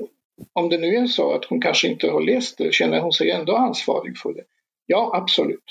om 0.52 0.68
det 0.68 0.78
nu 0.78 0.96
är 0.96 1.06
så 1.06 1.32
att 1.32 1.44
hon 1.44 1.60
kanske 1.60 1.88
inte 1.88 2.10
har 2.10 2.20
läst 2.20 2.58
det, 2.58 2.74
känner 2.74 3.00
hon 3.00 3.12
sig 3.12 3.30
ändå 3.30 3.56
ansvarig 3.56 4.18
för 4.18 4.32
det? 4.32 4.44
Ja, 4.86 5.10
absolut. 5.14 5.64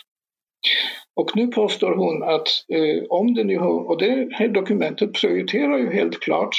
Och 1.15 1.35
nu 1.35 1.47
påstår 1.47 1.95
hon 1.95 2.23
att 2.23 2.47
eh, 2.67 3.03
om 3.09 3.33
det 3.33 3.43
nu 3.43 3.57
har, 3.57 3.89
och 3.89 3.97
det 3.97 4.29
här 4.31 4.47
dokumentet 4.47 5.13
prioriterar 5.13 5.77
ju 5.77 5.93
helt 5.93 6.19
klart 6.19 6.55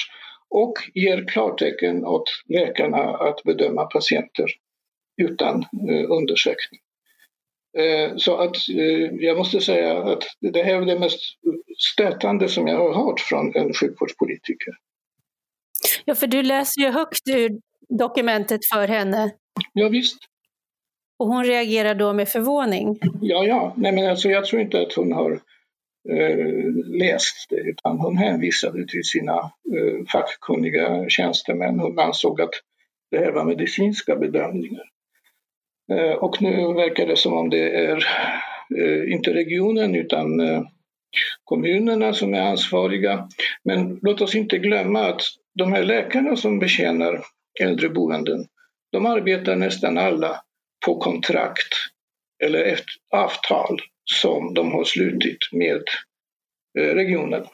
och 0.55 0.75
ger 0.95 1.25
klartecken 1.29 2.05
åt 2.05 2.25
läkarna 2.49 2.99
att 2.99 3.43
bedöma 3.43 3.85
patienter 3.85 4.47
utan 5.23 5.61
eh, 5.61 6.11
undersökning. 6.11 6.81
Eh, 7.79 8.17
så 8.17 8.37
att 8.37 8.57
eh, 8.69 9.15
jag 9.19 9.37
måste 9.37 9.61
säga 9.61 9.99
att 9.99 10.23
det 10.41 10.63
här 10.63 10.75
är 10.75 10.87
det 10.87 10.99
mest 10.99 11.21
stötande 11.79 12.49
som 12.49 12.67
jag 12.67 12.79
har 12.79 13.05
hört 13.05 13.21
från 13.21 13.57
en 13.57 13.75
sjukvårdspolitiker. 13.75 14.75
Ja, 16.05 16.15
för 16.15 16.27
du 16.27 16.43
läser 16.43 16.81
ju 16.81 16.91
högt 16.91 17.29
ur 17.29 17.61
dokumentet 17.89 18.61
för 18.73 18.89
henne. 18.89 19.31
Ja, 19.73 19.89
visst. 19.89 20.19
Och 21.19 21.27
hon 21.27 21.45
reagerar 21.45 21.95
då 21.95 22.13
med 22.13 22.29
förvåning? 22.29 22.99
Ja, 23.21 23.45
ja. 23.45 23.75
Nej, 23.77 23.93
men 23.93 24.11
alltså, 24.11 24.29
jag 24.29 24.45
tror 24.45 24.63
inte 24.63 24.81
att 24.81 24.93
hon 24.93 25.13
har 25.13 25.41
Eh, 26.09 26.75
läst 26.85 27.47
det 27.51 27.57
utan 27.57 27.99
hon 27.99 28.17
hänvisade 28.17 28.87
till 28.87 29.05
sina 29.05 29.39
eh, 29.77 30.07
fackkunniga 30.13 31.09
tjänstemän. 31.09 31.81
Hon 31.81 31.99
ansåg 31.99 32.41
att 32.41 32.55
det 33.11 33.19
här 33.19 33.33
var 33.33 33.45
medicinska 33.45 34.17
bedömningar. 34.17 34.85
Eh, 35.93 36.13
och 36.13 36.43
nu 36.43 36.73
verkar 36.73 37.07
det 37.07 37.17
som 37.17 37.33
om 37.33 37.51
det 37.51 37.87
är 37.87 38.07
eh, 38.79 39.13
inte 39.13 39.35
regionen 39.35 39.95
utan 39.95 40.41
eh, 40.41 40.63
kommunerna 41.45 42.13
som 42.13 42.35
är 42.35 42.41
ansvariga. 42.41 43.29
Men 43.65 43.99
låt 44.03 44.21
oss 44.21 44.35
inte 44.35 44.59
glömma 44.59 45.01
att 45.01 45.23
de 45.55 45.73
här 45.73 45.83
läkarna 45.83 46.37
som 46.37 46.59
betjänar 46.59 47.21
äldreboenden, 47.61 48.47
de 48.93 49.07
arbetar 49.07 49.57
nästan 49.57 49.99
alla 49.99 50.41
på 50.87 50.99
kontrakt 50.99 51.75
eller 52.45 52.65
efter 52.65 52.93
avtal 53.11 53.81
som 54.05 54.55
de 54.55 54.73
har 54.73 54.85
slutit 54.85 55.39
med 55.53 55.83
eh, 56.79 56.95
regionen. 56.95 57.47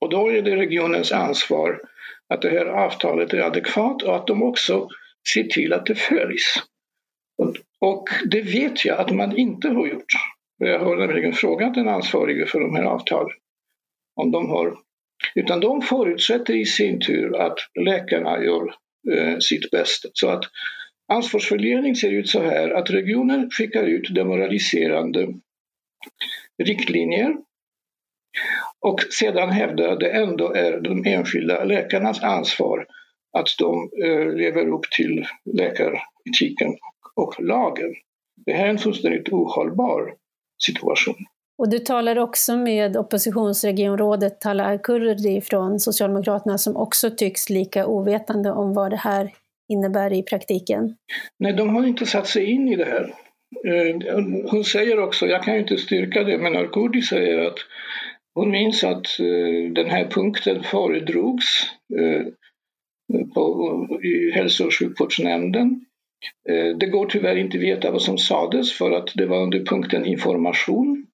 Och 0.00 0.10
då 0.10 0.28
är 0.32 0.42
det 0.42 0.56
regionens 0.56 1.12
ansvar 1.12 1.80
att 2.28 2.42
det 2.42 2.50
här 2.50 2.66
avtalet 2.66 3.32
är 3.32 3.40
adekvat 3.40 4.02
och 4.02 4.16
att 4.16 4.26
de 4.26 4.42
också 4.42 4.88
ser 5.34 5.44
till 5.44 5.72
att 5.72 5.86
det 5.86 5.94
följs. 5.94 6.54
Och 7.80 8.08
det 8.24 8.40
vet 8.40 8.84
jag 8.84 8.98
att 8.98 9.10
man 9.10 9.36
inte 9.36 9.68
har 9.68 9.86
gjort. 9.86 10.12
Jag 10.58 10.78
har 10.78 10.96
nämligen 10.96 11.32
frågat 11.32 11.74
den 11.74 11.88
ansvarige 11.88 12.46
för 12.46 12.60
de 12.60 12.76
här 12.76 12.84
avtalen 12.84 13.36
om 14.16 14.30
de 14.30 14.48
har 14.50 14.76
utan 15.34 15.60
de 15.60 15.82
förutsätter 15.82 16.54
i 16.54 16.64
sin 16.64 17.00
tur 17.00 17.36
att 17.36 17.58
läkarna 17.80 18.44
gör 18.44 18.74
eh, 19.12 19.38
sitt 19.38 19.70
bästa. 19.70 20.08
Så 20.12 20.28
att 20.28 20.44
Ansvarsfördelning 21.12 21.96
ser 21.96 22.10
ut 22.10 22.28
så 22.28 22.42
här 22.42 22.70
att 22.70 22.90
regionen 22.90 23.50
skickar 23.50 23.82
ut 23.82 24.14
demoraliserande 24.14 25.28
riktlinjer 26.62 27.36
och 28.80 29.00
sedan 29.00 29.50
hävdar 29.50 29.88
att 29.88 30.00
det 30.00 30.10
ändå 30.10 30.52
är 30.52 30.80
de 30.80 31.06
enskilda 31.06 31.64
läkarnas 31.64 32.22
ansvar 32.22 32.86
att 33.38 33.48
de 33.58 33.90
eh, 34.04 34.34
lever 34.34 34.68
upp 34.68 34.90
till 34.96 35.26
läkaretiken 35.44 36.76
och 37.14 37.40
lagen. 37.40 37.94
Det 38.46 38.52
här 38.52 38.66
är 38.66 38.70
en 38.70 38.78
fullständigt 38.78 39.28
ohållbar 39.28 40.14
situation. 40.66 41.16
Och 41.58 41.68
du 41.68 41.78
talar 41.78 42.18
också 42.18 42.56
med 42.56 42.96
oppositionsregionrådet 42.96 44.40
Tala 44.40 44.78
Kurdi 44.78 45.40
från 45.40 45.80
Socialdemokraterna 45.80 46.58
som 46.58 46.76
också 46.76 47.10
tycks 47.10 47.50
lika 47.50 47.86
ovetande 47.86 48.50
om 48.50 48.74
vad 48.74 48.90
det 48.90 48.96
här 48.96 49.30
innebär 49.72 50.12
i 50.12 50.22
praktiken? 50.22 50.96
Nej, 51.38 51.52
de 51.52 51.74
har 51.74 51.86
inte 51.86 52.06
satt 52.06 52.26
sig 52.26 52.44
in 52.44 52.68
i 52.68 52.76
det 52.76 52.84
här. 52.84 53.14
Eh, 53.66 53.96
hon 54.50 54.64
säger 54.64 54.98
också, 54.98 55.26
jag 55.26 55.42
kan 55.42 55.54
ju 55.54 55.60
inte 55.60 55.76
styrka 55.76 56.24
det, 56.24 56.38
men 56.38 56.56
Arkoudi 56.56 57.02
säger 57.02 57.38
att 57.38 57.58
hon 58.34 58.50
minns 58.50 58.84
att 58.84 59.20
eh, 59.20 59.72
den 59.72 59.90
här 59.90 60.08
punkten 60.10 60.62
föredrogs 60.62 61.70
eh, 61.98 62.26
på, 63.34 64.00
i 64.02 64.30
hälso 64.30 64.66
och 64.66 64.74
sjukvårdsnämnden. 64.78 65.80
Det 66.76 66.86
går 66.86 67.06
tyvärr 67.06 67.36
inte 67.36 67.56
att 67.56 67.62
veta 67.62 67.90
vad 67.90 68.02
som 68.02 68.18
sades 68.18 68.72
för 68.72 68.90
att 68.90 69.12
det 69.14 69.26
var 69.26 69.42
under 69.42 69.64
punkten 69.64 70.06
information. 70.06 71.06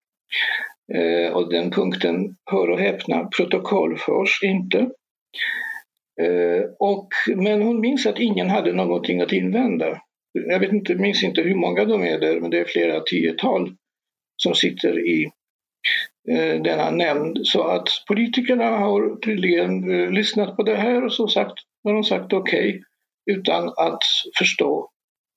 Och 1.33 1.51
den 1.51 1.71
punkten, 1.71 2.37
hör 2.51 2.71
och 2.71 2.79
häpna, 2.79 3.25
protokollförs 3.25 4.41
inte. 4.43 4.91
Eh, 6.23 6.65
och, 6.79 7.09
men 7.37 7.63
hon 7.63 7.81
minns 7.81 8.07
att 8.07 8.19
ingen 8.19 8.51
hade 8.51 8.73
någonting 8.73 9.21
att 9.21 9.33
invända. 9.33 10.01
Jag 10.33 10.61
vet 10.61 10.73
inte, 10.73 10.95
minns 10.95 11.23
inte 11.23 11.43
hur 11.43 11.55
många 11.55 11.85
de 11.85 12.03
är 12.03 12.19
där, 12.19 12.41
men 12.41 12.51
det 12.51 12.59
är 12.59 12.65
flera 12.65 13.01
tiotal 13.01 13.75
som 14.37 14.55
sitter 14.55 15.09
i 15.09 15.31
eh, 16.31 16.63
denna 16.63 16.91
nämnd. 16.91 17.39
Så 17.43 17.63
att 17.63 17.89
politikerna 18.09 18.65
har 18.65 19.21
tydligen 19.21 20.01
eh, 20.01 20.11
lyssnat 20.11 20.57
på 20.57 20.63
det 20.63 20.77
här 20.77 21.05
och 21.05 21.13
så 21.13 21.29
sagt, 21.29 21.55
har 21.85 21.93
de 21.93 22.05
sagt 22.05 22.33
okej 22.33 22.69
okay, 22.69 22.83
utan 23.31 23.69
att 23.69 24.03
förstå 24.39 24.91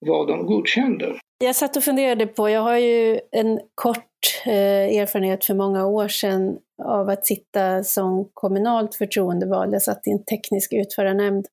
vad 0.05 0.27
de 0.27 0.45
godkände. 0.45 1.19
Jag 1.43 1.55
satt 1.55 1.77
och 1.77 1.83
funderade 1.83 2.27
på, 2.27 2.49
jag 2.49 2.61
har 2.61 2.77
ju 2.77 3.19
en 3.31 3.59
kort 3.75 4.10
eh, 4.45 4.97
erfarenhet 4.97 5.45
för 5.45 5.53
många 5.53 5.85
år 5.85 6.07
sedan 6.07 6.59
av 6.83 7.09
att 7.09 7.25
sitta 7.25 7.83
som 7.83 8.29
kommunalt 8.33 8.95
förtroendevald. 8.95 9.73
Jag 9.73 9.81
satt 9.81 10.07
i 10.07 10.11
en 10.11 10.23
teknisk 10.23 10.73
utförarnämnd. 10.73 11.47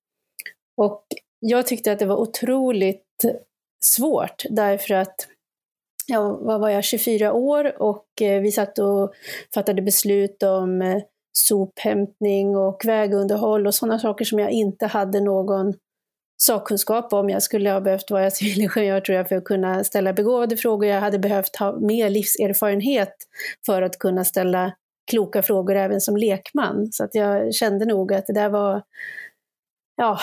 Och 0.76 1.04
jag 1.40 1.66
tyckte 1.66 1.92
att 1.92 1.98
det 1.98 2.06
var 2.06 2.16
otroligt 2.16 3.24
svårt 3.84 4.42
därför 4.50 4.94
att 4.94 5.28
ja, 6.06 6.38
vad 6.40 6.60
var 6.60 6.68
jag, 6.68 6.84
24 6.84 7.32
år 7.32 7.82
och 7.82 8.22
eh, 8.22 8.40
vi 8.40 8.52
satt 8.52 8.78
och 8.78 9.12
fattade 9.54 9.82
beslut 9.82 10.42
om 10.42 10.82
eh, 10.82 11.02
sophämtning 11.38 12.56
och 12.56 12.82
vägunderhåll 12.84 13.66
och 13.66 13.74
sådana 13.74 13.98
saker 13.98 14.24
som 14.24 14.38
jag 14.38 14.50
inte 14.50 14.86
hade 14.86 15.20
någon 15.20 15.74
sakkunskap 16.42 17.12
om. 17.12 17.30
Jag 17.30 17.42
skulle 17.42 17.70
ha 17.70 17.80
behövt 17.80 18.10
vara 18.10 18.30
civilingenjör 18.30 19.00
tror 19.00 19.16
jag 19.16 19.28
för 19.28 19.36
att 19.36 19.44
kunna 19.44 19.84
ställa 19.84 20.12
begåvade 20.12 20.56
frågor. 20.56 20.88
Jag 20.88 21.00
hade 21.00 21.18
behövt 21.18 21.56
ha 21.56 21.80
mer 21.80 22.10
livserfarenhet 22.10 23.14
för 23.66 23.82
att 23.82 23.98
kunna 23.98 24.24
ställa 24.24 24.72
kloka 25.10 25.42
frågor 25.42 25.76
även 25.76 26.00
som 26.00 26.16
lekman. 26.16 26.88
Så 26.92 27.04
att 27.04 27.14
jag 27.14 27.54
kände 27.54 27.84
nog 27.84 28.12
att 28.12 28.26
det 28.26 28.32
där 28.32 28.48
var 28.48 28.82
Ja, 30.00 30.18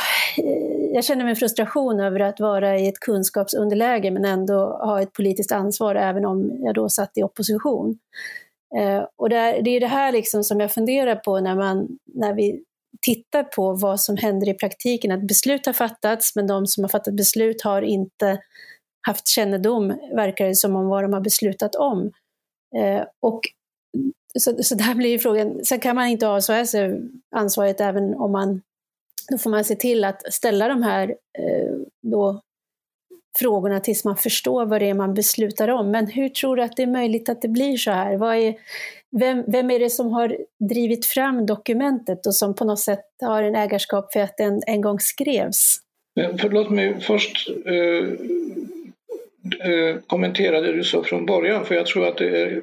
jag 0.94 1.04
kände 1.04 1.24
mig 1.24 1.36
frustration 1.36 2.00
över 2.00 2.20
att 2.20 2.40
vara 2.40 2.80
i 2.80 2.88
ett 2.88 3.00
kunskapsunderläge 3.00 4.12
men 4.12 4.26
ändå 4.26 4.56
ha 4.56 5.02
ett 5.02 5.14
politiskt 5.14 5.52
ansvar 5.52 5.96
även 5.96 6.26
om 6.26 6.52
jag 6.60 6.76
då 6.76 6.90
satt 6.90 7.18
i 7.18 7.24
opposition. 7.24 7.98
Eh, 8.78 9.04
och 9.16 9.30
det 9.30 9.36
är, 9.36 9.62
det 9.62 9.70
är 9.70 9.80
det 9.80 9.88
här 9.88 10.12
liksom 10.12 10.44
som 10.44 10.60
jag 10.60 10.72
funderar 10.72 11.16
på 11.16 11.40
när, 11.40 11.56
man, 11.56 11.88
när 12.14 12.34
vi 12.34 12.64
tittar 13.02 13.44
på 13.44 13.74
vad 13.74 14.02
som 14.02 14.18
händer 14.18 14.50
i 14.50 14.54
praktiken, 14.54 15.12
att 15.12 15.28
beslut 15.28 15.66
har 15.66 15.74
fattats 15.74 16.36
men 16.36 16.48
de 16.48 16.68
som 16.68 16.84
har 16.84 16.90
fattat 16.90 17.14
beslut 17.14 17.62
har 17.62 17.82
inte 17.82 18.40
haft 19.08 19.28
kännedom, 19.28 19.88
verkar 20.16 20.46
det 20.48 20.56
som, 20.56 20.76
om 20.76 20.88
vad 20.88 21.04
de 21.04 21.14
har 21.14 21.22
beslutat 21.22 21.76
om. 21.76 22.12
Eh, 22.76 23.04
och 23.20 23.42
så, 24.40 24.64
så 24.64 24.76
där 24.76 24.96
blir 24.96 25.10
ju 25.10 25.20
frågan, 25.20 25.66
sen 25.66 25.80
kan 25.80 25.96
man 25.96 26.08
inte 26.08 26.28
avsvära 26.28 26.66
sig 26.66 27.02
ansvaret 27.36 27.82
även 27.82 28.16
om 28.16 28.32
man, 28.32 28.62
då 29.32 29.38
får 29.38 29.50
man 29.50 29.64
se 29.64 29.76
till 29.76 30.04
att 30.04 30.34
ställa 30.34 30.68
de 30.68 30.84
här 30.84 31.10
eh, 31.40 31.76
då, 32.02 32.42
frågorna 33.40 33.80
tills 33.80 34.06
man 34.06 34.18
förstår 34.18 34.66
vad 34.66 34.82
det 34.82 34.90
är 34.90 34.94
man 34.94 35.14
beslutar 35.14 35.68
om. 35.68 35.92
Men 35.92 36.08
hur 36.08 36.30
tror 36.30 36.56
du 36.56 36.64
att 36.64 36.78
det 36.78 36.84
är 36.84 36.88
möjligt 36.88 37.30
att 37.30 37.42
det 37.42 37.48
blir 37.48 37.78
så 37.78 37.92
här? 37.92 38.18
Vad 38.18 38.36
är, 38.36 38.56
vem, 39.20 39.44
vem 39.48 39.72
är 39.72 39.80
det 39.80 39.90
som 39.90 40.12
har 40.12 40.38
drivit 40.70 41.06
fram 41.06 41.46
dokumentet 41.46 42.26
och 42.26 42.36
som 42.36 42.56
på 42.56 42.66
något 42.66 42.80
sätt 42.80 43.06
har 43.22 43.44
en 43.44 43.56
ägarskap 43.56 44.14
för 44.14 44.20
att 44.20 44.38
den 44.38 44.62
en 44.68 44.82
gång 44.82 45.00
skrevs? 45.00 45.80
Förlåt 46.40 46.70
mig 46.70 46.96
först 47.02 47.50
eh, 47.66 48.10
eh, 49.70 49.96
kommentera 50.08 50.62
det 50.62 50.74
du 50.74 50.84
sa 50.84 51.04
från 51.04 51.26
början, 51.26 51.66
för 51.66 51.76
jag 51.76 51.86
tror 51.86 52.08
att 52.08 52.18
det 52.18 52.42
är, 52.42 52.62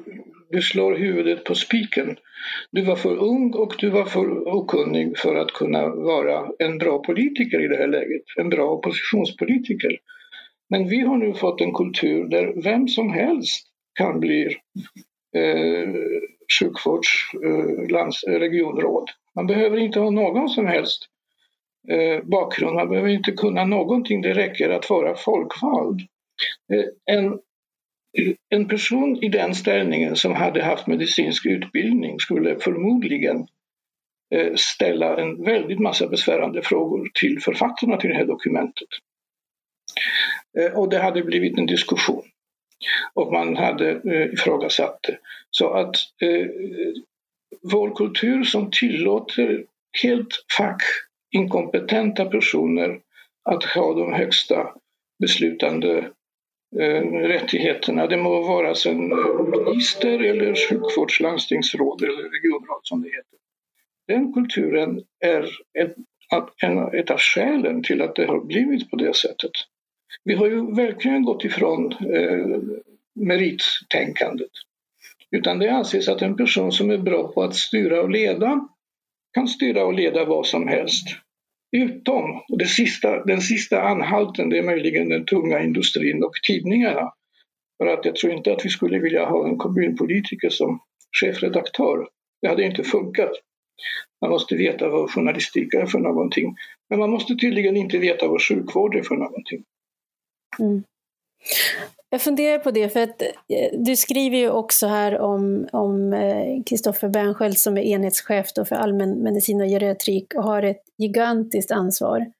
du 0.49 0.61
slår 0.61 0.95
huvudet 0.95 1.43
på 1.43 1.55
spiken. 1.55 2.17
Du 2.71 2.81
var 2.81 2.95
för 2.95 3.17
ung 3.17 3.53
och 3.53 3.75
du 3.79 3.89
var 3.89 4.05
för 4.05 4.47
okunnig 4.47 5.17
för 5.17 5.35
att 5.35 5.51
kunna 5.51 5.87
vara 5.87 6.49
en 6.59 6.77
bra 6.77 7.03
politiker 7.03 7.65
i 7.65 7.67
det 7.67 7.77
här 7.77 7.87
läget, 7.87 8.23
en 8.37 8.49
bra 8.49 8.71
oppositionspolitiker. 8.71 9.91
Men 10.73 10.87
vi 10.87 10.99
har 10.99 11.17
nu 11.17 11.33
fått 11.33 11.61
en 11.61 11.73
kultur 11.73 12.25
där 12.25 12.53
vem 12.63 12.87
som 12.87 13.09
helst 13.09 13.67
kan 13.99 14.19
bli 14.19 14.45
eh, 15.35 15.89
sjukvårdsregionråd. 16.59 19.09
Eh, 19.09 19.13
eh 19.13 19.15
man 19.35 19.47
behöver 19.47 19.77
inte 19.77 19.99
ha 19.99 20.09
någon 20.09 20.49
som 20.49 20.67
helst 20.67 21.05
eh, 21.89 22.23
bakgrund, 22.23 22.75
man 22.75 22.89
behöver 22.89 23.09
inte 23.09 23.31
kunna 23.31 23.65
någonting, 23.65 24.21
det 24.21 24.33
räcker 24.33 24.69
att 24.69 24.89
vara 24.89 25.15
folkvald. 25.15 26.01
Eh, 26.73 26.85
en, 27.15 27.39
en 28.49 28.67
person 28.67 29.23
i 29.23 29.29
den 29.29 29.55
ställningen 29.55 30.15
som 30.15 30.33
hade 30.33 30.63
haft 30.63 30.87
medicinsk 30.87 31.45
utbildning 31.45 32.19
skulle 32.19 32.59
förmodligen 32.59 33.47
eh, 34.35 34.53
ställa 34.55 35.17
en 35.17 35.43
väldigt 35.43 35.79
massa 35.79 36.07
besvärande 36.07 36.61
frågor 36.61 37.09
till 37.13 37.39
författarna 37.39 37.97
till 37.97 38.09
det 38.09 38.15
här 38.15 38.25
dokumentet. 38.25 38.89
Eh, 40.59 40.79
och 40.79 40.89
det 40.89 40.99
hade 40.99 41.23
blivit 41.23 41.57
en 41.57 41.65
diskussion. 41.65 42.23
Och 43.13 43.33
man 43.33 43.57
hade 43.57 43.89
eh, 43.91 44.33
ifrågasatt 44.33 44.99
det. 45.03 45.17
Så 45.49 45.73
att 45.73 45.95
eh, 46.21 46.47
vår 47.61 47.95
kultur 47.95 48.43
som 48.43 48.71
tillåter 48.71 49.65
helt 50.03 50.45
fackinkompetenta 50.57 52.25
personer 52.25 52.99
att 53.49 53.63
ha 53.63 53.93
de 53.93 54.13
högsta 54.13 54.73
beslutande 55.19 55.97
eh, 56.79 57.01
rättigheterna. 57.11 58.07
Det 58.07 58.17
må 58.17 58.41
vara 58.41 58.75
sen 58.75 59.11
eh, 59.11 59.17
minister 59.51 60.19
eller 60.19 60.69
sjukvårdslandstingsråd 60.69 62.01
eller 62.03 62.23
regionråd 62.23 62.79
som 62.83 63.01
det 63.01 63.09
heter. 63.09 63.39
Den 64.07 64.33
kulturen 64.33 65.01
är 65.19 65.43
ett, 65.79 65.95
ett 66.93 67.11
av 67.11 67.19
skälen 67.19 67.83
till 67.83 68.01
att 68.01 68.15
det 68.15 68.25
har 68.25 68.39
blivit 68.39 68.89
på 68.89 68.95
det 68.95 69.15
sättet. 69.15 69.51
Vi 70.23 70.33
har 70.33 70.47
ju 70.47 70.75
verkligen 70.75 71.23
gått 71.23 71.45
ifrån 71.45 71.91
eh, 71.91 72.59
merittänkandet. 73.15 74.51
Utan 75.31 75.59
det 75.59 75.69
anses 75.69 76.07
att 76.07 76.21
en 76.21 76.37
person 76.37 76.71
som 76.71 76.89
är 76.89 76.97
bra 76.97 77.27
på 77.27 77.43
att 77.43 77.55
styra 77.55 78.01
och 78.01 78.09
leda 78.09 78.67
kan 79.33 79.47
styra 79.47 79.85
och 79.85 79.93
leda 79.93 80.25
vad 80.25 80.45
som 80.45 80.67
helst. 80.67 81.07
Utom, 81.71 82.41
och 82.49 82.57
det 82.57 82.65
sista, 82.65 83.25
den 83.25 83.41
sista 83.41 83.81
anhalten, 83.81 84.49
det 84.49 84.57
är 84.57 84.63
möjligen 84.63 85.09
den 85.09 85.25
tunga 85.25 85.63
industrin 85.63 86.23
och 86.23 86.33
tidningarna. 86.47 87.13
För 87.77 87.87
att 87.87 88.05
jag 88.05 88.15
tror 88.15 88.33
inte 88.33 88.53
att 88.53 88.65
vi 88.65 88.69
skulle 88.69 88.99
vilja 88.99 89.25
ha 89.25 89.47
en 89.47 89.57
kommunpolitiker 89.57 90.49
som 90.49 90.79
chefredaktör. 91.21 92.07
Det 92.41 92.47
hade 92.47 92.63
inte 92.63 92.83
funkat. 92.83 93.31
Man 94.21 94.29
måste 94.29 94.55
veta 94.55 94.89
vad 94.89 95.11
journalistik 95.11 95.73
är 95.73 95.85
för 95.85 95.99
någonting. 95.99 96.55
Men 96.89 96.99
man 96.99 97.09
måste 97.09 97.35
tydligen 97.35 97.77
inte 97.77 97.97
veta 97.97 98.27
vad 98.27 98.41
sjukvård 98.41 98.95
är 98.95 99.03
för 99.03 99.15
någonting. 99.15 99.63
Mm. 100.59 100.83
Jag 102.09 102.21
funderar 102.21 102.59
på 102.59 102.71
det, 102.71 102.89
för 102.89 102.99
att 102.99 103.21
eh, 103.21 103.79
du 103.79 103.95
skriver 103.95 104.37
ju 104.37 104.49
också 104.49 104.87
här 104.87 105.19
om 105.19 106.13
Kristoffer 106.65 107.07
eh, 107.07 107.11
Bernskiöld 107.11 107.57
som 107.57 107.77
är 107.77 107.81
enhetschef 107.81 108.47
för 108.55 108.75
allmänmedicin 108.75 109.61
och 109.61 109.67
geriatrik 109.67 110.33
och 110.35 110.43
har 110.43 110.63
ett 110.63 110.83
gigantiskt 110.97 111.71
ansvar. 111.71 112.31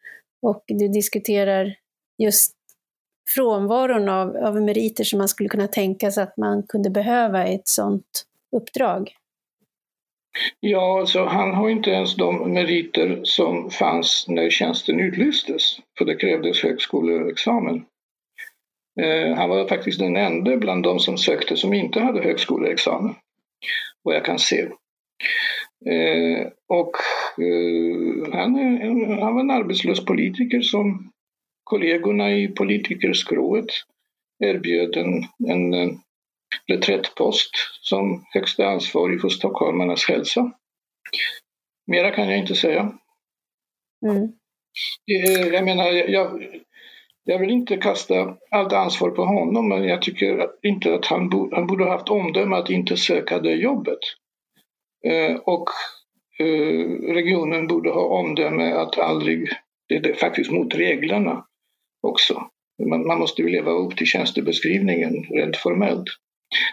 Och 0.41 0.63
du 0.67 0.87
diskuterar 0.87 1.75
just 2.17 2.53
frånvaron 3.35 4.09
av, 4.09 4.35
av 4.37 4.61
meriter 4.61 5.03
som 5.03 5.19
man 5.19 5.27
skulle 5.27 5.49
kunna 5.49 5.67
tänka 5.67 6.11
sig 6.11 6.23
att 6.23 6.37
man 6.37 6.63
kunde 6.63 6.89
behöva 6.89 7.47
i 7.47 7.55
ett 7.55 7.67
sådant 7.67 8.25
uppdrag. 8.55 9.15
Ja, 10.59 10.99
alltså 10.99 11.25
han 11.25 11.53
har 11.53 11.69
inte 11.69 11.89
ens 11.89 12.15
de 12.15 12.53
meriter 12.53 13.19
som 13.23 13.69
fanns 13.69 14.25
när 14.27 14.49
tjänsten 14.49 14.99
utlystes, 14.99 15.77
för 15.97 16.05
det 16.05 16.15
krävdes 16.15 16.63
högskoleexamen. 16.63 17.85
Eh, 19.01 19.35
han 19.35 19.49
var 19.49 19.67
faktiskt 19.67 19.99
den 19.99 20.17
enda 20.17 20.57
bland 20.57 20.83
de 20.83 20.99
som 20.99 21.17
sökte 21.17 21.57
som 21.57 21.73
inte 21.73 21.99
hade 21.99 22.21
högskoleexamen, 22.21 23.15
vad 24.03 24.15
jag 24.15 24.25
kan 24.25 24.39
se. 24.39 24.61
Eh, 25.85 26.47
och 26.67 26.95
eh, 27.43 28.33
han, 28.33 28.55
han 29.21 29.33
var 29.33 29.39
en 29.39 29.51
arbetslös 29.51 30.05
politiker 30.05 30.61
som 30.61 31.11
kollegorna 31.63 32.31
i 32.31 32.47
politikerskrået 32.47 33.65
erbjöd 34.39 34.97
en, 34.97 35.23
en 35.49 35.99
reträttpost 36.67 37.51
som 37.81 38.25
högsta 38.33 38.67
ansvarig 38.67 39.21
för 39.21 39.29
stockholmarnas 39.29 40.05
hälsa. 40.09 40.51
Mera 41.87 42.11
kan 42.11 42.29
jag 42.29 42.37
inte 42.37 42.55
säga. 42.55 42.93
Mm. 44.05 44.31
Jag 45.53 45.65
menar, 45.65 45.91
jag, 45.91 46.43
jag 47.25 47.39
vill 47.39 47.49
inte 47.49 47.77
kasta 47.77 48.37
allt 48.51 48.73
ansvar 48.73 49.09
på 49.09 49.25
honom, 49.25 49.69
men 49.69 49.83
jag 49.83 50.01
tycker 50.01 50.47
inte 50.61 50.93
att 50.93 51.05
han, 51.05 51.29
bo, 51.29 51.55
han 51.55 51.67
borde 51.67 51.83
ha 51.83 51.91
haft 51.91 52.09
omdöme 52.09 52.55
att 52.55 52.69
inte 52.69 52.97
söka 52.97 53.39
det 53.39 53.53
jobbet. 53.53 53.99
Eh, 55.05 55.35
och 55.35 55.69
eh, 56.39 57.13
regionen 57.13 57.67
borde 57.67 57.89
ha 57.89 58.01
omdöme 58.01 58.71
att 58.71 58.99
aldrig, 58.99 59.49
det 59.89 59.95
är 59.95 60.13
faktiskt 60.13 60.51
mot 60.51 60.75
reglerna 60.75 61.45
också. 62.07 62.47
Man, 62.89 63.07
man 63.07 63.19
måste 63.19 63.41
ju 63.41 63.49
leva 63.49 63.71
upp 63.71 63.97
till 63.97 64.07
tjänstebeskrivningen 64.07 65.23
rent 65.23 65.57
formellt. 65.57 66.07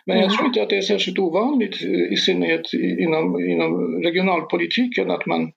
Men 0.07 0.17
jag 0.17 0.25
mm. 0.25 0.37
tror 0.37 0.47
inte 0.47 0.63
att 0.63 0.71
det 0.71 0.77
är 0.77 0.83
särskilt 0.83 1.19
ovanligt, 1.19 1.83
i 2.11 2.17
synnerhet 2.17 2.73
inom, 2.75 3.41
inom 3.41 4.03
regionalpolitiken, 4.03 5.11
att, 5.11 5.27
man, 5.27 5.53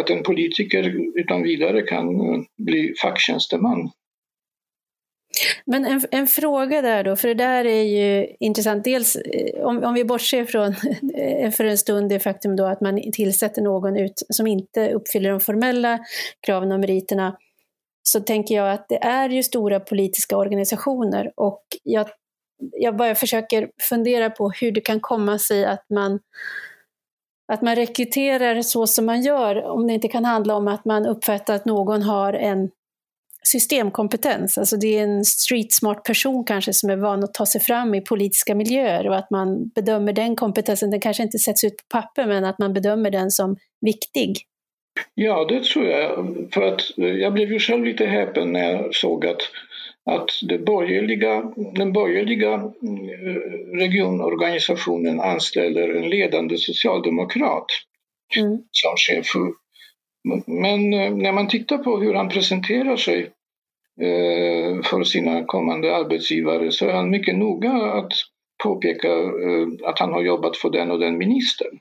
att 0.00 0.10
en 0.10 0.22
politiker 0.22 0.94
utan 1.14 1.42
vidare 1.42 1.82
kan 1.82 2.20
eh, 2.20 2.40
bli 2.58 2.94
facktjänsteman. 3.02 3.90
Men 5.64 5.84
en, 5.84 6.00
en, 6.10 6.26
fråga 6.26 6.82
där 6.82 7.04
då, 7.04 7.16
för 7.16 7.28
det 7.28 7.34
där 7.34 7.64
är 7.64 7.82
ju 7.82 8.36
intressant. 8.40 8.84
Dels 8.84 9.16
eh, 9.16 9.66
om, 9.66 9.84
om 9.84 9.94
vi 9.94 10.04
bortser 10.04 10.44
från 10.44 10.74
eh, 11.14 11.50
för 11.50 11.64
en 11.64 11.78
stund 11.78 12.08
det 12.08 12.20
faktum 12.20 12.56
då 12.56 12.64
att 12.64 12.80
man 12.80 13.02
tillsätter 13.12 13.62
någon 13.62 13.96
ut, 13.96 14.22
som 14.28 14.46
inte 14.46 14.90
uppfyller 14.90 15.30
de 15.30 15.40
formella 15.40 15.98
kraven 16.46 16.72
och 16.72 16.80
meriterna, 16.80 17.36
så 18.02 18.20
tänker 18.20 18.54
jag 18.54 18.72
att 18.72 18.88
det 18.88 19.04
är 19.04 19.28
ju 19.28 19.42
stora 19.42 19.80
politiska 19.80 20.36
organisationer 20.36 21.32
och 21.36 21.62
jag, 21.82 22.08
jag 22.72 22.96
bara 22.96 23.14
försöker 23.14 23.70
fundera 23.88 24.30
på 24.30 24.50
hur 24.60 24.72
det 24.72 24.80
kan 24.80 25.00
komma 25.00 25.38
sig 25.38 25.64
att 25.64 25.84
man 25.90 26.20
att 27.52 27.62
man 27.62 27.76
rekryterar 27.76 28.62
så 28.62 28.86
som 28.86 29.06
man 29.06 29.22
gör, 29.22 29.64
om 29.64 29.86
det 29.86 29.92
inte 29.92 30.08
kan 30.08 30.24
handla 30.24 30.54
om 30.54 30.68
att 30.68 30.84
man 30.84 31.06
uppfattar 31.06 31.54
att 31.54 31.64
någon 31.64 32.02
har 32.02 32.32
en 32.32 32.70
systemkompetens. 33.46 34.58
Alltså 34.58 34.76
det 34.76 34.98
är 34.98 35.02
en 35.02 35.24
street 35.24 35.72
smart 35.72 36.04
person 36.04 36.44
kanske 36.44 36.72
som 36.72 36.90
är 36.90 36.96
van 36.96 37.24
att 37.24 37.34
ta 37.34 37.46
sig 37.46 37.60
fram 37.60 37.94
i 37.94 38.00
politiska 38.00 38.54
miljöer 38.54 39.08
och 39.08 39.16
att 39.16 39.30
man 39.30 39.68
bedömer 39.68 40.12
den 40.12 40.36
kompetensen, 40.36 40.90
den 40.90 41.00
kanske 41.00 41.22
inte 41.22 41.38
sätts 41.38 41.64
ut 41.64 41.76
på 41.76 41.98
papper, 41.98 42.26
men 42.26 42.44
att 42.44 42.58
man 42.58 42.72
bedömer 42.72 43.10
den 43.10 43.30
som 43.30 43.56
viktig. 43.80 44.36
Ja, 45.14 45.44
det 45.44 45.64
tror 45.64 45.86
jag. 45.86 46.26
För 46.52 46.62
att 46.62 46.82
jag 46.96 47.32
blev 47.32 47.52
ju 47.52 47.58
själv 47.58 47.84
lite 47.84 48.06
häpen 48.06 48.52
när 48.52 48.72
jag 48.72 48.94
såg 48.94 49.26
att, 49.26 49.42
att 50.10 50.30
det 50.48 50.58
borgerliga, 50.58 51.52
den 51.74 51.92
borgerliga 51.92 52.52
eh, 52.54 53.78
regionorganisationen 53.78 55.20
anställer 55.20 55.88
en 55.88 56.08
ledande 56.08 56.56
socialdemokrat 56.56 57.66
mm. 58.36 58.58
som 58.70 58.94
chef 58.96 59.26
men 60.46 60.92
eh, 60.94 61.10
när 61.16 61.32
man 61.32 61.48
tittar 61.48 61.78
på 61.78 61.98
hur 61.98 62.14
han 62.14 62.28
presenterar 62.28 62.96
sig 62.96 63.30
för 64.84 65.04
sina 65.04 65.44
kommande 65.44 65.96
arbetsgivare 65.96 66.72
så 66.72 66.86
är 66.86 66.92
han 66.92 67.10
mycket 67.10 67.36
noga 67.36 67.72
att 67.72 68.12
påpeka 68.64 69.08
eh, 69.08 69.88
att 69.88 69.98
han 69.98 70.12
har 70.12 70.22
jobbat 70.22 70.56
för 70.56 70.70
den 70.70 70.90
och 70.90 70.98
den 70.98 71.18
ministern. 71.18 71.78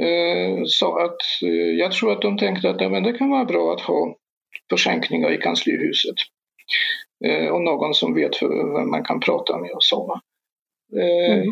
Eh, 0.00 0.62
så 0.64 0.98
att 0.98 1.20
eh, 1.42 1.78
jag 1.78 1.92
tror 1.92 2.12
att 2.12 2.22
de 2.22 2.38
tänkte 2.38 2.70
att 2.70 2.90
men 2.90 3.02
det 3.02 3.12
kan 3.12 3.30
vara 3.30 3.44
bra 3.44 3.72
att 3.72 3.80
ha 3.80 4.16
försänkningar 4.70 5.32
i 5.32 5.38
kanslihuset. 5.38 6.16
Eh, 7.24 7.46
och 7.46 7.62
någon 7.62 7.94
som 7.94 8.14
vet 8.14 8.42
vem 8.42 8.90
man 8.90 9.04
kan 9.04 9.20
prata 9.20 9.58
med 9.58 9.70
och 9.70 9.84
så. 9.84 10.20
Mm. 10.92 11.46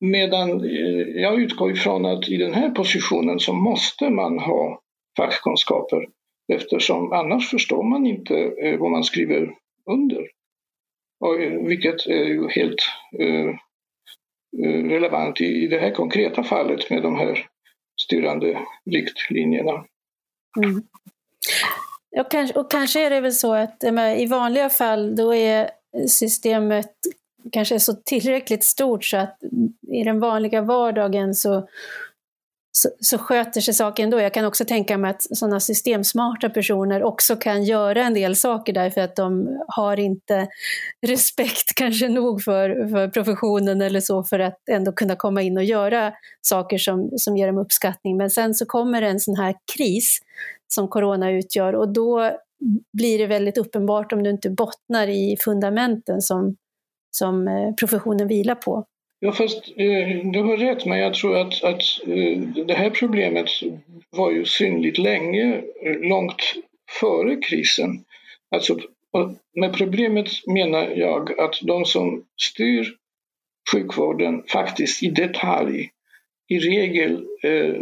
Medan 0.00 0.60
jag 1.14 1.40
utgår 1.40 1.72
ifrån 1.72 2.06
att 2.06 2.28
i 2.28 2.36
den 2.36 2.54
här 2.54 2.70
positionen 2.70 3.40
så 3.40 3.52
måste 3.52 4.10
man 4.10 4.38
ha 4.38 4.80
fackkunskaper 5.16 6.06
eftersom 6.52 7.12
annars 7.12 7.50
förstår 7.50 7.82
man 7.82 8.06
inte 8.06 8.34
eh, 8.36 8.78
vad 8.78 8.90
man 8.90 9.04
skriver 9.04 9.54
under. 9.90 10.28
Och, 11.20 11.42
eh, 11.42 11.66
vilket 11.66 12.06
är 12.06 12.24
ju 12.24 12.48
helt 12.48 12.80
eh, 13.18 13.54
relevant 14.88 15.40
i 15.40 15.66
det 15.66 15.78
här 15.78 15.90
konkreta 15.90 16.42
fallet 16.42 16.90
med 16.90 17.02
de 17.02 17.16
här 17.16 17.46
styrande 18.02 18.60
riktlinjerna. 18.90 19.84
Mm. 20.64 20.82
Och 22.16 22.30
kanske, 22.30 22.60
och 22.60 22.70
kanske 22.70 23.06
är 23.06 23.10
det 23.10 23.20
väl 23.20 23.32
så 23.32 23.54
att 23.54 23.84
i 24.18 24.26
vanliga 24.26 24.70
fall 24.70 25.16
då 25.16 25.34
är 25.34 25.70
systemet 26.08 26.92
kanske 27.52 27.80
så 27.80 27.92
tillräckligt 27.92 28.64
stort 28.64 29.04
så 29.04 29.16
att 29.16 29.38
i 29.92 30.04
den 30.04 30.20
vanliga 30.20 30.62
vardagen 30.62 31.34
så 31.34 31.68
så, 32.76 32.88
så 33.00 33.18
sköter 33.18 33.60
sig 33.60 33.74
saken 33.74 34.04
ändå. 34.04 34.20
Jag 34.20 34.34
kan 34.34 34.44
också 34.44 34.64
tänka 34.64 34.98
mig 34.98 35.10
att 35.10 35.22
sådana 35.22 35.60
systemsmarta 35.60 36.50
personer 36.50 37.02
också 37.02 37.36
kan 37.36 37.64
göra 37.64 38.04
en 38.04 38.14
del 38.14 38.36
saker 38.36 38.72
därför 38.72 39.00
att 39.00 39.16
de 39.16 39.58
har 39.68 40.00
inte 40.00 40.48
respekt 41.06 41.74
kanske 41.76 42.08
nog 42.08 42.42
för, 42.42 42.88
för 42.90 43.08
professionen 43.08 43.80
eller 43.80 44.00
så 44.00 44.24
för 44.24 44.38
att 44.38 44.68
ändå 44.70 44.92
kunna 44.92 45.16
komma 45.16 45.42
in 45.42 45.56
och 45.56 45.64
göra 45.64 46.12
saker 46.40 46.78
som, 46.78 47.10
som 47.16 47.36
ger 47.36 47.46
dem 47.46 47.58
uppskattning. 47.58 48.16
Men 48.16 48.30
sen 48.30 48.54
så 48.54 48.66
kommer 48.66 49.02
en 49.02 49.20
sån 49.20 49.36
här 49.36 49.54
kris 49.76 50.18
som 50.68 50.88
corona 50.88 51.30
utgör 51.30 51.74
och 51.74 51.92
då 51.92 52.30
blir 52.92 53.18
det 53.18 53.26
väldigt 53.26 53.58
uppenbart 53.58 54.12
om 54.12 54.22
du 54.22 54.30
inte 54.30 54.50
bottnar 54.50 55.08
i 55.08 55.36
fundamenten 55.44 56.20
som, 56.20 56.56
som 57.10 57.48
eh, 57.48 57.74
professionen 57.74 58.28
vilar 58.28 58.54
på. 58.54 58.84
Ja, 59.20 59.32
fast 59.32 59.68
eh, 59.76 60.30
du 60.32 60.42
har 60.42 60.56
rätt, 60.56 60.86
men 60.86 60.98
jag 60.98 61.14
tror 61.14 61.36
att, 61.36 61.64
att 61.64 61.82
eh, 62.06 62.38
det 62.66 62.74
här 62.74 62.90
problemet 62.90 63.50
var 64.10 64.30
ju 64.30 64.44
synligt 64.44 64.98
länge, 64.98 65.62
eh, 65.82 66.00
långt 66.00 66.54
före 67.00 67.36
krisen. 67.36 68.04
Alltså, 68.50 68.78
med 69.54 69.76
problemet 69.76 70.28
menar 70.46 70.88
jag 70.88 71.40
att 71.40 71.58
de 71.62 71.84
som 71.84 72.24
styr 72.42 72.86
sjukvården 73.72 74.42
faktiskt 74.48 75.02
i 75.02 75.10
detalj 75.10 75.90
i 76.48 76.58
regel 76.58 77.26
eh, 77.42 77.74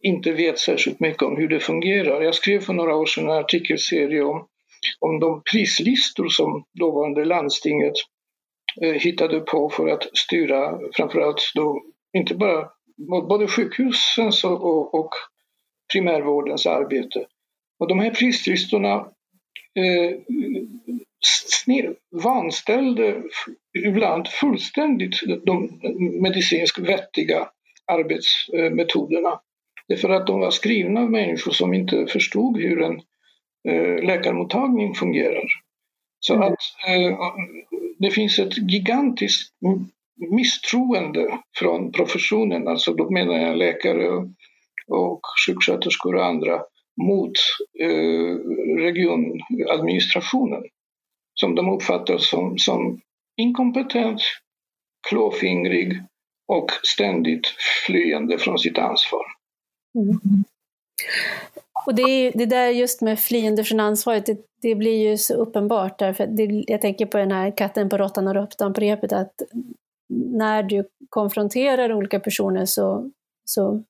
inte 0.00 0.32
vet 0.32 0.58
särskilt 0.58 1.00
mycket 1.00 1.22
om 1.22 1.36
hur 1.36 1.48
det 1.48 1.60
fungerar. 1.60 2.22
Jag 2.22 2.34
skrev 2.34 2.60
för 2.60 2.72
några 2.72 2.96
år 2.96 3.06
sedan 3.06 3.24
en 3.24 3.30
artikelserie 3.30 4.22
om, 4.22 4.46
om 4.98 5.20
de 5.20 5.42
prislistor 5.52 6.28
som 6.28 6.64
dåvarande 6.78 7.24
landstinget 7.24 7.94
hittade 8.76 9.40
på 9.40 9.70
för 9.70 9.88
att 9.88 10.18
styra 10.18 10.78
framförallt 10.96 11.52
då 11.54 11.82
inte 12.12 12.34
bara 12.34 12.68
både 13.28 13.46
sjukhusens 13.46 14.44
och, 14.44 14.94
och 14.94 15.10
primärvårdens 15.92 16.66
arbete. 16.66 17.26
Och 17.78 17.88
de 17.88 18.00
här 18.00 18.10
prislistorna 18.10 18.94
eh, 19.74 20.16
vanställde 22.10 23.22
ibland 23.86 24.28
fullständigt 24.28 25.20
de 25.44 25.80
medicinskt 26.22 26.78
vettiga 26.78 27.48
arbetsmetoderna. 27.86 29.40
Det 29.88 29.94
är 29.94 29.98
för 29.98 30.10
att 30.10 30.26
de 30.26 30.40
var 30.40 30.50
skrivna 30.50 31.00
av 31.00 31.10
människor 31.10 31.52
som 31.52 31.74
inte 31.74 32.06
förstod 32.06 32.56
hur 32.56 32.82
en 32.82 33.00
eh, 33.68 34.04
läkarmottagning 34.04 34.94
fungerar. 34.94 35.44
Så 36.20 36.34
mm. 36.34 36.46
att 36.46 36.58
eh, 36.88 37.18
det 38.00 38.10
finns 38.10 38.38
ett 38.38 38.58
gigantiskt 38.70 39.52
misstroende 40.30 41.38
från 41.58 41.92
professionen, 41.92 42.68
alltså 42.68 42.94
då 42.94 43.10
menar 43.10 43.34
jag 43.34 43.56
läkare 43.56 44.08
och 44.86 45.20
sjuksköterskor 45.46 46.14
och 46.14 46.26
andra, 46.26 46.62
mot 47.02 47.32
eh, 47.80 48.34
regionadministrationen 48.76 50.62
som 51.34 51.54
de 51.54 51.68
uppfattar 51.68 52.18
som, 52.18 52.58
som 52.58 53.00
inkompetent, 53.36 54.22
klåfingrig 55.08 56.02
och 56.48 56.70
ständigt 56.82 57.46
flyende 57.86 58.38
från 58.38 58.58
sitt 58.58 58.78
ansvar. 58.78 59.26
Mm. 59.94 60.44
Och 61.86 61.94
det, 61.94 62.02
är, 62.02 62.32
det 62.34 62.46
där 62.46 62.68
just 62.68 63.00
med 63.00 63.18
flyende 63.18 63.64
från 63.64 63.80
ansvaret, 63.80 64.26
det, 64.26 64.38
det 64.62 64.74
blir 64.74 65.10
ju 65.10 65.16
så 65.16 65.34
uppenbart 65.34 65.98
därför 65.98 66.26
det, 66.26 66.64
jag 66.66 66.80
tänker 66.80 67.06
på 67.06 67.18
den 67.18 67.32
här 67.32 67.56
katten 67.56 67.88
på 67.88 67.98
råttan 67.98 68.28
och 68.28 68.34
råttan 68.34 68.72
på 68.72 68.80
repet, 68.80 69.12
att 69.12 69.34
när 70.08 70.62
du 70.62 70.88
konfronterar 71.08 71.92
olika 71.92 72.20
personer 72.20 72.64
så, 72.64 73.10
så 73.44 73.82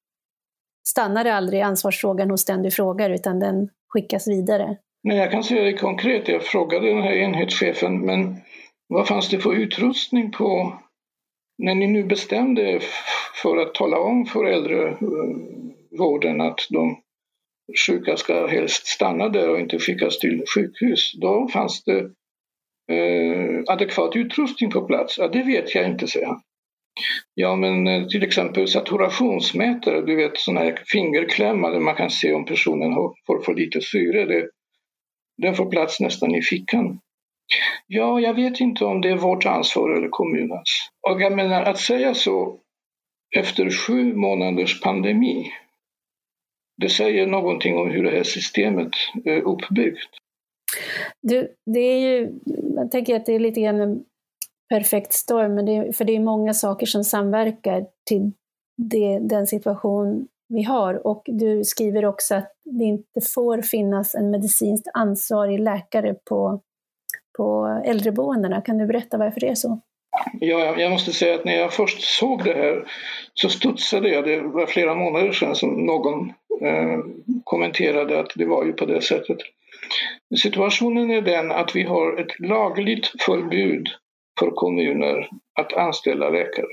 stannar 0.89 1.25
det 1.25 1.35
aldrig 1.35 1.61
ansvarsfrågan 1.61 2.31
hos 2.31 2.45
den 2.45 2.63
du 2.63 2.71
frågar, 2.71 3.11
utan 3.11 3.41
den 3.41 3.69
skickas 3.89 4.29
vidare. 4.29 4.77
Nej, 5.03 5.17
jag 5.17 5.31
kan 5.31 5.45
säga 5.45 5.63
det 5.63 5.73
konkret. 5.73 6.29
Jag 6.29 6.43
frågade 6.43 6.89
den 6.89 7.03
här 7.03 7.13
enhetschefen, 7.13 8.01
men 8.07 8.37
vad 8.89 9.09
fanns 9.09 9.29
det 9.29 9.39
för 9.39 9.55
utrustning 9.55 10.31
på 10.31 10.79
när 11.59 11.75
ni 11.75 11.87
nu 11.87 12.05
bestämde 12.05 12.81
för 13.43 13.57
att 13.57 13.75
tala 13.75 13.99
om 13.99 14.27
för 14.27 14.45
äldrevården 14.45 16.41
att 16.41 16.61
de 16.71 17.03
sjuka 17.87 18.17
ska 18.17 18.47
helst 18.47 18.87
stanna 18.87 19.29
där 19.29 19.51
och 19.51 19.61
inte 19.61 19.79
skickas 19.79 20.19
till 20.19 20.45
sjukhus. 20.55 21.13
Då 21.21 21.49
fanns 21.49 21.85
det 21.85 21.99
eh, 22.95 23.63
adekvat 23.67 24.17
utrustning 24.17 24.71
på 24.71 24.87
plats. 24.87 25.19
Ja, 25.19 25.29
det 25.29 25.43
vet 25.43 25.75
jag 25.75 25.87
inte, 25.87 26.07
säger 26.07 26.27
han. 26.27 26.41
Ja, 27.35 27.57
men 27.57 27.87
eh, 27.87 28.07
till 28.07 28.23
exempel 28.23 28.69
saturationsmätare, 28.69 30.01
du 30.01 30.17
vet 30.17 30.39
sådana 30.39 30.61
här 30.61 30.83
fingerklämmar 30.87 31.71
där 31.71 31.81
man 31.81 31.95
kan 31.95 32.11
se 32.11 32.33
om 32.33 32.45
personen 32.45 32.93
har, 32.93 33.15
får 33.27 33.43
för 33.43 33.55
lite 33.55 33.81
syre. 33.81 34.25
Det, 34.25 34.49
den 35.43 35.55
får 35.55 35.71
plats 35.71 36.01
nästan 36.01 36.35
i 36.35 36.43
fickan. 36.43 37.01
Ja, 37.87 38.21
jag 38.21 38.35
vet 38.35 38.61
inte 38.61 38.85
om 38.85 39.01
det 39.01 39.11
är 39.11 39.17
vårt 39.17 39.47
ansvar 39.47 39.91
eller 39.91 40.09
kommunens. 40.09 40.91
Och 41.11 41.23
jag 41.23 41.37
menar, 41.37 41.63
att 41.63 41.79
säga 41.79 42.15
så 42.15 42.61
efter 43.37 43.71
sju 43.71 44.15
månaders 44.15 44.81
pandemi 44.81 45.53
det 46.81 46.89
säger 46.89 47.27
någonting 47.27 47.79
om 47.79 47.91
hur 47.91 48.05
det 48.05 48.11
här 48.11 48.23
systemet 48.23 48.91
är 49.25 49.41
uppbyggt. 49.41 50.09
Du, 51.23 51.55
det 51.67 51.81
är 51.81 51.99
ju, 51.99 52.33
jag 52.77 52.91
tänker 52.91 53.17
att 53.17 53.27
det 53.27 53.33
är 53.33 53.39
lite 53.39 53.61
grann 53.61 53.81
en 53.81 54.05
perfekt 54.69 55.13
storm, 55.13 55.55
men 55.55 55.67
det 55.67 55.77
är, 55.77 55.93
för 55.93 56.05
det 56.05 56.17
är 56.17 56.21
många 56.21 56.55
saker 56.55 56.87
som 56.87 57.05
samverkar 57.05 57.87
till 58.09 58.33
det, 58.77 59.19
den 59.19 59.47
situation 59.47 60.29
vi 60.49 60.63
har. 60.63 61.07
Och 61.07 61.23
du 61.27 61.65
skriver 61.65 62.05
också 62.05 62.35
att 62.35 62.53
det 62.65 62.85
inte 62.85 63.21
får 63.35 63.63
finnas 63.63 64.15
en 64.15 64.31
medicinskt 64.31 64.89
ansvarig 64.95 65.61
läkare 65.61 66.15
på, 66.15 66.61
på 67.37 67.81
äldreboendena. 67.85 68.61
Kan 68.61 68.79
du 68.79 68.87
berätta 68.87 69.19
varför 69.19 69.41
det 69.41 69.49
är 69.49 69.55
så? 69.55 69.81
Ja, 70.41 70.79
jag 70.79 70.91
måste 70.91 71.13
säga 71.13 71.35
att 71.35 71.45
när 71.45 71.57
jag 71.57 71.73
först 71.73 72.03
såg 72.03 72.45
det 72.45 72.55
här 72.55 72.91
så 73.35 73.49
studsade 73.49 74.09
jag. 74.09 74.25
Det 74.25 74.41
var 74.41 74.67
flera 74.67 74.95
månader 74.95 75.33
sedan 75.33 75.57
som 75.57 75.87
någon 75.87 76.29
eh, 76.63 76.99
kommenterade 77.45 78.21
att 78.21 78.33
det 78.35 78.47
var 78.47 78.65
ju 78.65 78.73
på 78.73 78.87
det 78.87 79.03
sättet. 79.03 79.39
Situationen 80.43 81.11
är 81.11 81.23
den 81.23 81.51
att 81.51 81.77
vi 81.77 81.83
har 81.83 82.21
ett 82.21 82.41
lagligt 82.41 83.07
förbud 83.07 83.89
för 84.39 84.51
kommuner 84.51 85.29
att 85.61 85.73
anställa 85.73 86.31
läkare. 86.31 86.67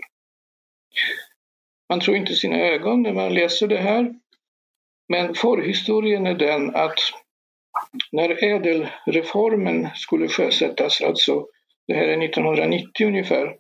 Man 1.89 1.99
tror 1.99 2.17
inte 2.17 2.36
sina 2.36 2.57
ögon 2.57 3.01
när 3.01 3.13
man 3.13 3.33
läser 3.33 3.67
det 3.67 3.77
här. 3.77 4.15
Men 5.10 5.33
förhistorien 5.33 6.27
är 6.27 6.36
den 6.36 6.75
att 6.75 6.99
när 8.12 8.43
ädelreformen 8.43 9.88
skulle 9.95 10.27
sjösättas, 10.27 11.01
alltså 11.01 11.45
det 11.88 11.93
här 11.93 12.08
är 12.08 12.23
1990 12.23 13.08
ungefär, 13.08 13.56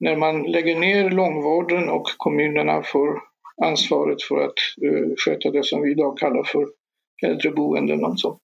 när 0.00 0.16
man 0.16 0.42
lägger 0.42 0.78
ner 0.78 1.10
långvården 1.10 1.88
och 1.88 2.06
kommunerna 2.16 2.82
får 2.82 3.20
ansvaret 3.62 4.22
för 4.22 4.44
att 4.44 4.54
uh, 4.84 5.14
sköta 5.16 5.50
det 5.50 5.64
som 5.64 5.82
vi 5.82 5.90
idag 5.90 6.18
kallar 6.18 6.44
för 6.44 6.66
äldreboenden 7.26 8.04
och 8.04 8.20
så. 8.20 8.38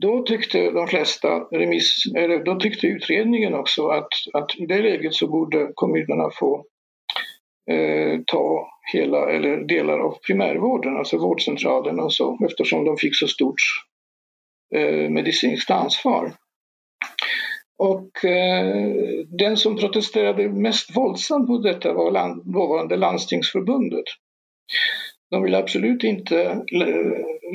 Då 0.00 0.22
tyckte 0.22 0.70
de 0.70 0.86
flesta 0.86 1.28
remiss, 1.38 2.02
eller 2.16 2.44
då 2.44 2.56
tyckte 2.56 2.86
utredningen 2.86 3.54
också 3.54 3.88
att, 3.88 4.08
att 4.32 4.56
i 4.56 4.66
det 4.66 4.82
läget 4.82 5.14
så 5.14 5.26
borde 5.26 5.70
kommunerna 5.74 6.30
få 6.30 6.64
eh, 7.70 8.20
ta 8.26 8.68
hela 8.92 9.30
eller 9.30 9.56
delar 9.56 9.98
av 9.98 10.18
primärvården, 10.26 10.96
alltså 10.96 11.18
vårdcentralen 11.18 12.00
och 12.00 12.14
så, 12.14 12.38
eftersom 12.46 12.84
de 12.84 12.96
fick 12.96 13.16
så 13.16 13.28
stort 13.28 13.60
eh, 14.74 15.10
medicinskt 15.10 15.70
ansvar. 15.70 16.32
Och 17.78 18.24
eh, 18.24 18.84
den 19.38 19.56
som 19.56 19.76
protesterade 19.76 20.48
mest 20.48 20.96
våldsamt 20.96 21.48
mot 21.48 21.62
detta 21.62 21.92
var 21.92 22.10
land, 22.10 22.52
dåvarande 22.52 22.96
landstingsförbundet. 22.96 24.04
de 25.30 25.42
vill 25.42 25.54
absolut 25.54 26.04
inte 26.04 26.64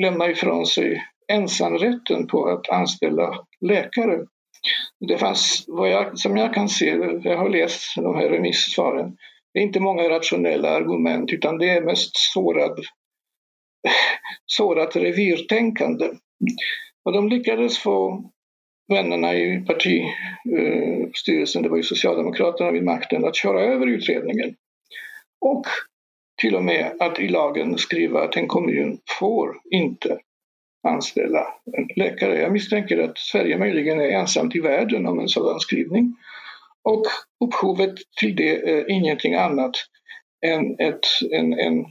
lämna 0.02 0.30
ifrån 0.30 0.66
sig 0.66 1.02
ensamrätten 1.32 2.26
på 2.26 2.46
att 2.46 2.68
anställa 2.68 3.46
läkare. 3.60 4.26
Det 5.08 5.18
fanns, 5.18 5.64
vad 5.68 5.90
jag, 5.90 6.18
som 6.18 6.36
jag 6.36 6.54
kan 6.54 6.68
se, 6.68 6.86
jag 7.24 7.36
har 7.36 7.48
läst 7.48 7.96
de 7.96 8.14
här 8.14 8.28
remissvaren, 8.28 9.16
det 9.52 9.58
är 9.58 9.62
inte 9.62 9.80
många 9.80 10.08
rationella 10.08 10.70
argument 10.70 11.32
utan 11.32 11.58
det 11.58 11.70
är 11.70 11.82
mest 11.82 12.16
sårad, 12.16 12.80
sårat 14.46 14.96
revirtänkande. 14.96 16.08
Och 17.04 17.12
de 17.12 17.28
lyckades 17.28 17.78
få 17.78 18.24
vännerna 18.90 19.34
i 19.34 19.64
partistyrelsen, 19.66 21.60
eh, 21.60 21.62
det 21.62 21.68
var 21.68 21.76
ju 21.76 21.82
Socialdemokraterna 21.82 22.70
vid 22.70 22.84
makten, 22.84 23.24
att 23.24 23.36
köra 23.36 23.60
över 23.60 23.86
utredningen. 23.86 24.54
Och 25.40 25.66
till 26.40 26.56
och 26.56 26.64
med 26.64 26.92
att 27.00 27.20
i 27.20 27.28
lagen 27.28 27.78
skriva 27.78 28.22
att 28.22 28.36
en 28.36 28.48
kommun 28.48 28.98
får 29.18 29.56
inte 29.70 30.18
anställa 30.88 31.46
en 31.76 31.88
läkare. 31.96 32.40
Jag 32.40 32.52
misstänker 32.52 32.98
att 32.98 33.18
Sverige 33.18 33.58
möjligen 33.58 34.00
är 34.00 34.08
ensamt 34.08 34.56
i 34.56 34.60
världen 34.60 35.06
om 35.06 35.20
en 35.20 35.28
sådan 35.28 35.60
skrivning. 35.60 36.16
Och 36.82 37.06
upphovet 37.44 37.94
till 38.20 38.36
det 38.36 38.70
är 38.70 38.90
ingenting 38.90 39.34
annat 39.34 39.72
än 40.46 40.76
ett, 40.78 41.06
en, 41.32 41.52
en, 41.52 41.84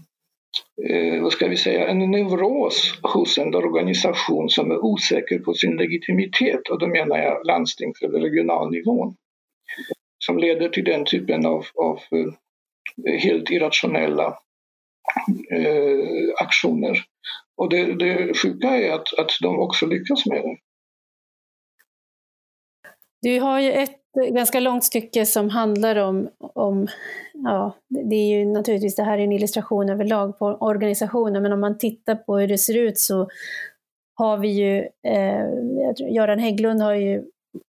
eh, 0.90 1.22
vad 1.22 1.32
ska 1.32 1.48
vi 1.48 1.58
säga, 1.58 1.88
en 1.88 2.12
neuros 2.12 3.00
hos 3.02 3.38
en 3.38 3.56
organisation 3.56 4.50
som 4.50 4.72
är 4.72 4.86
osäker 4.86 5.40
på 5.40 5.54
sin 5.54 5.76
legitimitet 5.76 6.70
och 6.70 6.80
då 6.80 6.88
menar 6.88 7.18
jag 7.18 7.46
landstings 7.46 8.02
eller 8.02 8.20
regionalnivån 8.20 9.16
som 10.26 10.38
leder 10.38 10.70
till 10.70 10.84
den 10.84 11.06
typen 11.06 11.46
av, 11.46 11.66
av 11.76 12.00
eh, 12.12 13.20
helt 13.20 13.50
irrationella 13.50 14.40
eh, 15.52 16.34
aktioner. 16.42 17.00
Och 17.58 17.70
det, 17.70 17.96
det 17.96 18.34
sjuka 18.38 18.68
är 18.68 18.92
att, 18.92 19.20
att 19.20 19.32
de 19.42 19.60
också 19.60 19.86
lyckas 19.86 20.26
med 20.26 20.42
det. 20.44 20.58
Du 23.22 23.40
har 23.40 23.60
ju 23.60 23.72
ett 23.72 24.09
ganska 24.28 24.60
långt 24.60 24.84
stycke 24.84 25.26
som 25.26 25.50
handlar 25.50 25.96
om, 25.96 26.30
om 26.40 26.88
ja, 27.34 27.76
det 28.10 28.16
är 28.16 28.40
ju 28.40 28.46
naturligtvis, 28.46 28.96
det 28.96 29.04
här 29.04 29.18
är 29.18 29.24
en 29.24 29.32
illustration 29.32 29.90
överlag 29.90 30.40
på 30.40 30.46
organisationen, 30.46 31.44
men 31.44 31.54
om 31.54 31.60
man 31.60 31.78
tittar 31.78 32.16
på 32.16 32.38
hur 32.38 32.48
det 32.48 32.58
ser 32.58 32.78
ut 32.78 33.00
så 33.00 33.28
har 34.16 34.38
vi 34.38 34.48
ju, 34.48 34.78
eh, 35.08 36.14
Göran 36.14 36.40
Hägglund 36.40 36.82
har 36.82 36.94
ju 36.94 37.24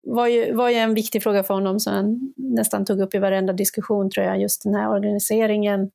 var, 0.08 0.28
ju, 0.28 0.54
var 0.54 0.70
ju 0.70 0.76
en 0.76 0.94
viktig 0.94 1.24
fråga 1.24 1.44
för 1.44 1.54
honom 1.54 1.80
som 1.80 1.94
han 1.94 2.34
nästan 2.36 2.86
tog 2.86 3.00
upp 3.00 3.16
i 3.16 3.18
varenda 3.18 3.54
diskussion 3.54 4.10
tror 4.10 4.26
jag, 4.26 4.42
just 4.42 4.64
den 4.64 4.76
här 4.76 4.90
organiseringen. 4.90 5.92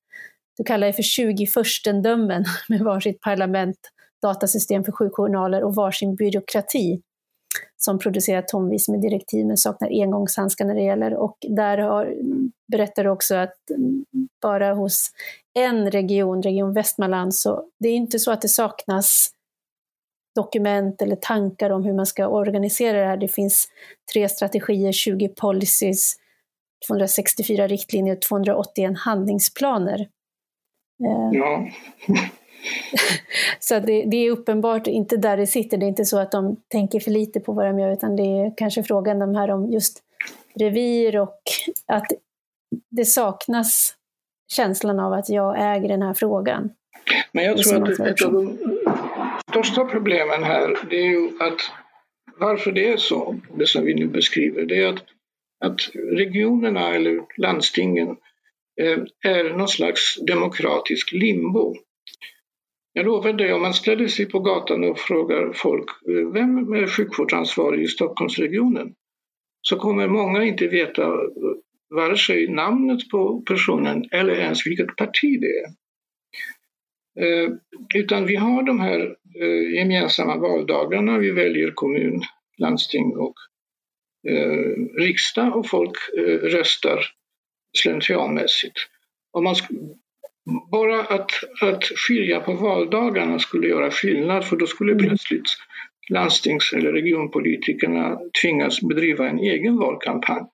Du 0.56 0.64
kallar 0.64 0.86
det 0.86 0.92
för 0.92 1.02
20 1.02 1.46
furstendömen 1.46 2.44
med 2.68 2.80
varsitt 2.80 3.20
parlament, 3.20 3.78
datasystem 4.22 4.84
för 4.84 4.92
sjukjournaler 4.92 5.64
och 5.64 5.74
varsin 5.74 6.14
byråkrati 6.14 7.02
som 7.76 7.98
producerar 7.98 8.42
tonvis 8.42 8.88
med 8.88 9.00
direktiv 9.00 9.46
men 9.46 9.56
saknar 9.56 9.88
engångshandskar 9.88 10.64
när 10.64 10.74
det 10.74 10.82
gäller. 10.82 11.14
Och 11.14 11.36
där 11.48 11.78
har, 11.78 12.14
berättar 12.72 13.04
du 13.04 13.10
också 13.10 13.34
att 13.34 13.54
bara 14.42 14.74
hos 14.74 15.10
en 15.54 15.90
region, 15.90 16.42
Region 16.42 16.72
Västmanland, 16.72 17.34
så 17.34 17.64
det 17.80 17.88
är 17.88 17.94
inte 17.94 18.18
så 18.18 18.32
att 18.32 18.40
det 18.40 18.48
saknas 18.48 19.30
dokument 20.34 21.02
eller 21.02 21.16
tankar 21.16 21.70
om 21.70 21.84
hur 21.84 21.92
man 21.92 22.06
ska 22.06 22.28
organisera 22.28 23.00
det 23.00 23.06
här. 23.06 23.16
Det 23.16 23.28
finns 23.28 23.68
tre 24.12 24.28
strategier, 24.28 24.92
20 24.92 25.28
policies, 25.28 26.14
264 26.88 27.66
riktlinjer 27.66 28.16
och 28.16 28.22
281 28.22 28.98
handlingsplaner. 28.98 30.00
Eh, 31.04 31.30
ja. 31.32 31.68
så 33.60 33.80
det, 33.80 34.04
det, 34.04 34.16
är 34.16 34.30
uppenbart 34.30 34.86
inte 34.86 35.16
där 35.16 35.36
det 35.36 35.46
sitter. 35.46 35.76
Det 35.76 35.86
är 35.86 35.88
inte 35.88 36.04
så 36.04 36.18
att 36.18 36.32
de 36.32 36.56
tänker 36.68 37.00
för 37.00 37.10
lite 37.10 37.40
på 37.40 37.52
vad 37.52 37.66
de 37.66 37.78
gör, 37.78 37.92
utan 37.92 38.16
det 38.16 38.22
är 38.22 38.56
kanske 38.56 38.82
frågan 38.82 39.18
de 39.18 39.34
här 39.34 39.50
om 39.50 39.72
just 39.72 40.02
revir 40.54 41.18
och 41.18 41.40
att 41.86 42.06
det 42.90 43.04
saknas 43.04 43.94
känslan 44.52 45.00
av 45.00 45.12
att 45.12 45.28
jag 45.28 45.74
äger 45.76 45.88
den 45.88 46.02
här 46.02 46.14
frågan. 46.14 46.70
Men 47.32 47.44
jag 47.44 47.58
tror 47.58 47.92
att 47.92 48.00
ett 48.00 48.22
av 48.22 48.32
de 48.32 48.58
största 49.50 49.84
problemen 49.84 50.44
här, 50.44 50.78
det 50.90 50.96
är 50.96 51.10
ju 51.10 51.26
att 51.40 51.60
varför 52.38 52.72
det 52.72 52.88
är 52.88 52.96
så, 52.96 53.40
det 53.58 53.66
som 53.66 53.84
vi 53.84 53.94
nu 53.94 54.06
beskriver, 54.06 54.62
det 54.62 54.82
är 54.82 54.88
att, 54.88 55.04
att 55.64 55.80
regionerna 55.94 56.94
eller 56.94 57.20
landstingen 57.36 58.08
eh, 58.80 58.98
är 59.32 59.56
någon 59.56 59.68
slags 59.68 60.18
demokratisk 60.26 61.12
limbo. 61.12 61.74
Jag 62.92 63.06
lovar 63.06 63.32
dig, 63.32 63.52
om 63.52 63.62
man 63.62 63.74
ställer 63.74 64.08
sig 64.08 64.26
på 64.26 64.38
gatan 64.38 64.84
och 64.84 64.98
frågar 64.98 65.52
folk 65.52 65.90
eh, 66.08 66.32
vem 66.32 66.72
är 66.72 66.86
sjukvårdsansvarig 66.86 67.82
i 67.82 67.86
Stockholmsregionen 67.86 68.94
så 69.62 69.76
kommer 69.76 70.08
många 70.08 70.44
inte 70.44 70.66
veta 70.66 71.02
eh, 71.02 71.10
vare 71.90 72.16
sig 72.16 72.48
namnet 72.48 73.08
på 73.08 73.42
personen 73.46 74.04
eller 74.10 74.34
ens 74.34 74.66
vilket 74.66 74.96
parti 74.96 75.40
det 75.40 75.58
är. 75.58 75.68
Eh, 77.20 77.50
utan 77.94 78.26
vi 78.26 78.36
har 78.36 78.62
de 78.62 78.80
här 78.80 79.16
eh, 79.40 79.74
gemensamma 79.74 80.36
valdagarna, 80.36 81.18
vi 81.18 81.30
väljer 81.30 81.70
kommun, 81.70 82.22
landsting 82.58 83.16
och 83.16 83.34
riksdag 84.98 85.56
och 85.56 85.68
folk 85.68 85.96
röstar 86.42 87.04
slentrianmässigt. 87.78 88.76
Om 89.32 89.44
man 89.44 89.54
bara 90.70 91.00
att, 91.00 91.30
att 91.60 91.84
skilja 91.84 92.40
på 92.40 92.52
valdagarna 92.52 93.38
skulle 93.38 93.68
göra 93.68 93.90
skillnad 93.90 94.44
för 94.44 94.56
då 94.56 94.66
skulle 94.66 94.92
mm. 94.92 95.06
plötsligt 95.06 95.46
landstings 96.10 96.72
eller 96.72 96.92
regionpolitikerna 96.92 98.18
tvingas 98.42 98.80
bedriva 98.80 99.28
en 99.28 99.38
egen 99.38 99.76
valkampanj. 99.76 100.46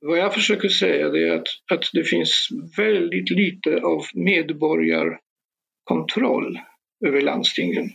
Vad 0.00 0.18
jag 0.18 0.34
försöker 0.34 0.68
säga 0.68 1.06
är 1.06 1.30
att, 1.30 1.48
att 1.72 1.90
det 1.92 2.04
finns 2.04 2.48
väldigt 2.76 3.30
lite 3.30 3.76
av 3.76 4.04
medborgarkontroll 4.14 6.58
över 7.06 7.20
landstingen. 7.20 7.90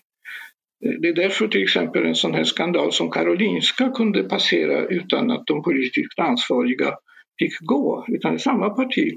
Det 1.02 1.08
är 1.08 1.14
därför 1.14 1.48
till 1.48 1.64
exempel 1.64 2.06
en 2.06 2.16
sån 2.16 2.34
här 2.34 2.44
skandal 2.44 2.92
som 2.92 3.12
Karolinska 3.12 3.90
kunde 3.90 4.24
passera 4.24 4.88
utan 4.88 5.32
att 5.32 5.48
de 5.48 5.64
politiskt 5.64 6.20
ansvariga 6.20 6.94
fick 7.40 7.60
gå, 7.60 8.06
utan 8.08 8.40
samma 8.40 8.70
parti 8.70 9.14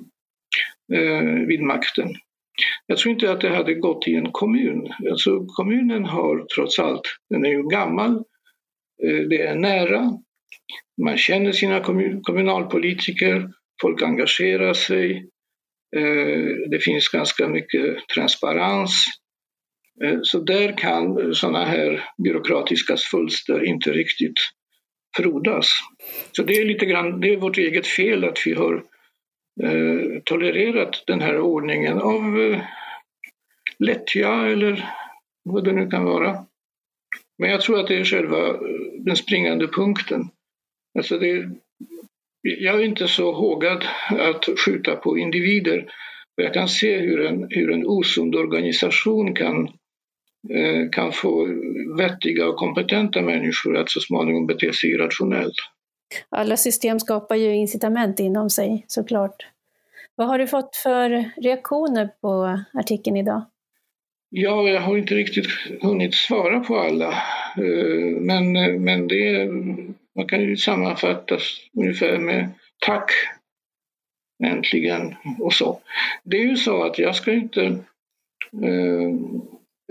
Eh, 0.92 1.46
vid 1.46 1.62
makten. 1.62 2.08
Jag 2.86 2.98
tror 2.98 3.12
inte 3.12 3.32
att 3.32 3.40
det 3.40 3.56
hade 3.56 3.74
gått 3.74 4.08
i 4.08 4.14
en 4.14 4.32
kommun. 4.32 4.88
Alltså, 5.10 5.46
kommunen 5.46 6.04
har 6.04 6.46
trots 6.54 6.78
allt, 6.78 7.02
den 7.30 7.44
är 7.44 7.50
ju 7.50 7.68
gammal, 7.68 8.10
eh, 9.04 9.20
det 9.30 9.42
är 9.42 9.54
nära, 9.54 10.10
man 11.02 11.18
känner 11.18 11.52
sina 11.52 11.80
kommun 11.80 12.22
kommunalpolitiker, 12.22 13.50
folk 13.82 14.02
engagerar 14.02 14.72
sig, 14.72 15.16
eh, 15.96 16.70
det 16.70 16.84
finns 16.84 17.08
ganska 17.08 17.48
mycket 17.48 18.08
transparens. 18.14 19.04
Eh, 20.04 20.18
så 20.22 20.38
där 20.38 20.78
kan 20.78 21.34
sådana 21.34 21.64
här 21.64 22.04
byråkratiska 22.24 22.96
svulster 22.96 23.64
inte 23.64 23.92
riktigt 23.92 24.38
frodas. 25.16 25.70
Så 26.32 26.42
det 26.42 26.54
är 26.54 26.64
lite 26.64 26.86
grann, 26.86 27.20
det 27.20 27.32
är 27.32 27.36
vårt 27.36 27.58
eget 27.58 27.86
fel 27.86 28.24
att 28.24 28.38
vi 28.46 28.54
har 28.54 28.84
eh, 29.62 30.20
tolererat 30.24 31.04
den 31.06 31.20
här 31.20 31.40
ordningen 31.40 31.98
av 31.98 32.40
eh, 32.40 32.60
lättja 33.78 34.46
eller 34.46 34.90
vad 35.44 35.64
det 35.64 35.72
nu 35.72 35.90
kan 35.90 36.04
vara. 36.04 36.44
Men 37.38 37.50
jag 37.50 37.60
tror 37.60 37.80
att 37.80 37.88
det 37.88 37.96
är 37.96 38.04
själva 38.04 38.48
eh, 38.48 38.56
den 38.98 39.16
springande 39.16 39.66
punkten. 39.66 40.28
Alltså 40.98 41.18
det, 41.18 41.50
jag 42.42 42.80
är 42.80 42.84
inte 42.84 43.08
så 43.08 43.32
hågad 43.32 43.84
att 44.08 44.58
skjuta 44.58 44.96
på 44.96 45.18
individer. 45.18 45.92
Jag 46.36 46.54
kan 46.54 46.68
se 46.68 46.98
hur 46.98 47.26
en, 47.26 47.46
hur 47.50 47.72
en 47.72 47.86
osund 47.86 48.34
organisation 48.34 49.34
kan, 49.34 49.68
eh, 50.50 50.90
kan 50.92 51.12
få 51.12 51.48
vettiga 51.98 52.48
och 52.48 52.56
kompetenta 52.56 53.22
människor 53.22 53.76
att 53.76 53.90
så 53.90 54.00
småningom 54.00 54.46
bete 54.46 54.72
sig 54.72 54.90
irrationellt. 54.90 55.56
Alla 56.28 56.56
system 56.56 57.00
skapar 57.00 57.36
ju 57.36 57.54
incitament 57.54 58.20
inom 58.20 58.50
sig 58.50 58.84
såklart. 58.86 59.46
Vad 60.16 60.26
har 60.26 60.38
du 60.38 60.46
fått 60.46 60.76
för 60.76 61.30
reaktioner 61.40 62.10
på 62.20 62.60
artikeln 62.72 63.16
idag? 63.16 63.42
Ja, 64.30 64.68
jag 64.68 64.80
har 64.80 64.96
inte 64.98 65.14
riktigt 65.14 65.46
hunnit 65.80 66.14
svara 66.14 66.60
på 66.60 66.78
alla. 66.78 67.10
Eh, 67.56 68.20
men, 68.20 68.56
eh, 68.56 68.80
men 68.80 69.08
det, 69.08 69.48
man 70.16 70.26
kan 70.28 70.40
ju 70.40 70.56
sammanfattas 70.56 71.42
ungefär 71.78 72.18
med 72.18 72.50
tack, 72.86 73.10
äntligen 74.44 75.14
och 75.40 75.52
så. 75.52 75.80
Det 76.24 76.36
är 76.36 76.44
ju 76.44 76.56
så 76.56 76.82
att 76.82 76.98
jag 76.98 77.14
ska 77.14 77.32
inte 77.32 77.64
eh, 78.62 79.10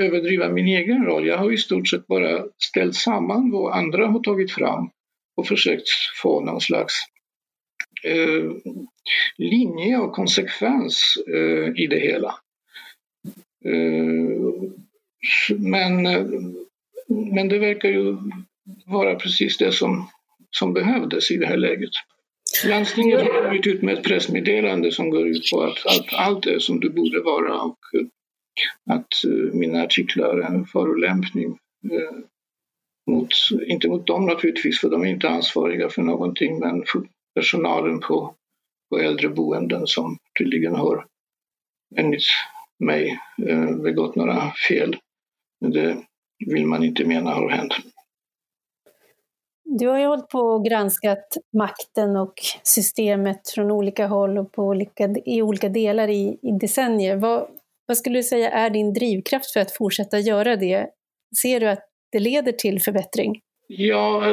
överdriva 0.01 0.49
min 0.49 0.67
egen 0.67 1.05
roll. 1.05 1.27
Jag 1.27 1.37
har 1.37 1.53
i 1.53 1.57
stort 1.57 1.89
sett 1.89 2.07
bara 2.07 2.43
ställt 2.57 2.95
samman 2.95 3.51
vad 3.51 3.73
andra 3.73 4.07
har 4.07 4.19
tagit 4.19 4.51
fram 4.51 4.89
och 5.35 5.47
försökt 5.47 5.89
få 6.21 6.41
någon 6.41 6.61
slags 6.61 6.93
eh, 8.03 8.51
linje 9.37 9.97
och 9.97 10.13
konsekvens 10.13 11.17
eh, 11.27 11.83
i 11.83 11.87
det 11.87 11.99
hela. 11.99 12.35
Men, 15.57 16.03
men 17.07 17.49
det 17.49 17.59
verkar 17.59 17.89
ju 17.89 18.17
vara 18.85 19.15
precis 19.15 19.57
det 19.57 19.71
som, 19.71 20.09
som 20.51 20.73
behövdes 20.73 21.31
i 21.31 21.37
det 21.37 21.45
här 21.45 21.57
läget. 21.57 21.89
Landstinget 22.65 23.21
har 23.21 23.43
kommit 23.43 23.67
ut 23.67 23.81
med 23.81 23.97
ett 23.97 24.03
pressmeddelande 24.03 24.91
som 24.91 25.09
går 25.09 25.27
ut 25.27 25.51
på 25.53 25.61
att, 25.61 25.85
att 25.85 26.13
allt 26.13 26.45
är 26.45 26.59
som 26.59 26.79
det 26.79 26.89
borde 26.89 27.19
vara 27.19 27.61
och 27.61 27.79
att 28.89 29.07
mina 29.53 29.83
artiklar 29.83 30.37
är 30.37 30.55
en 30.55 30.65
förolämpning 30.65 31.57
mot, 33.11 33.29
inte 33.67 33.87
mot 33.87 34.07
dem 34.07 34.25
naturligtvis, 34.25 34.79
för 34.79 34.89
de 34.89 35.01
är 35.01 35.05
inte 35.05 35.29
ansvariga 35.29 35.89
för 35.89 36.01
någonting, 36.01 36.59
men 36.59 36.83
för 36.87 37.01
personalen 37.35 37.99
på, 37.99 38.35
på 38.89 38.99
äldreboenden 38.99 39.87
som 39.87 40.17
tydligen 40.39 40.75
har 40.75 41.05
enligt 41.95 42.23
mig 42.79 43.19
eh, 43.47 43.75
begått 43.75 44.15
några 44.15 44.51
fel. 44.69 44.95
Men 45.61 45.71
det 45.71 45.97
vill 46.45 46.65
man 46.65 46.83
inte 46.83 47.05
mena 47.05 47.31
har 47.31 47.49
hänt. 47.49 47.73
Du 49.65 49.87
har 49.87 49.99
ju 49.99 50.05
hållit 50.05 50.27
på 50.27 50.39
och 50.39 50.65
granskat 50.65 51.37
makten 51.57 52.15
och 52.15 52.33
systemet 52.63 53.49
från 53.49 53.71
olika 53.71 54.07
håll 54.07 54.37
och 54.37 54.51
på 54.51 54.63
olika, 54.63 55.09
i 55.25 55.41
olika 55.41 55.69
delar 55.69 56.07
i, 56.07 56.39
i 56.41 56.51
decennier. 56.61 57.15
Vad, 57.15 57.47
vad 57.87 57.97
skulle 57.97 58.19
du 58.19 58.23
säga 58.23 58.51
är 58.51 58.69
din 58.69 58.93
drivkraft 58.93 59.51
för 59.51 59.59
att 59.59 59.71
fortsätta 59.71 60.19
göra 60.19 60.55
det? 60.55 60.89
Ser 61.41 61.59
du 61.59 61.69
att 61.69 61.92
det 62.13 62.19
leder 62.19 62.51
till 62.51 62.81
förbättring? 62.81 63.41
Ja, 63.67 64.23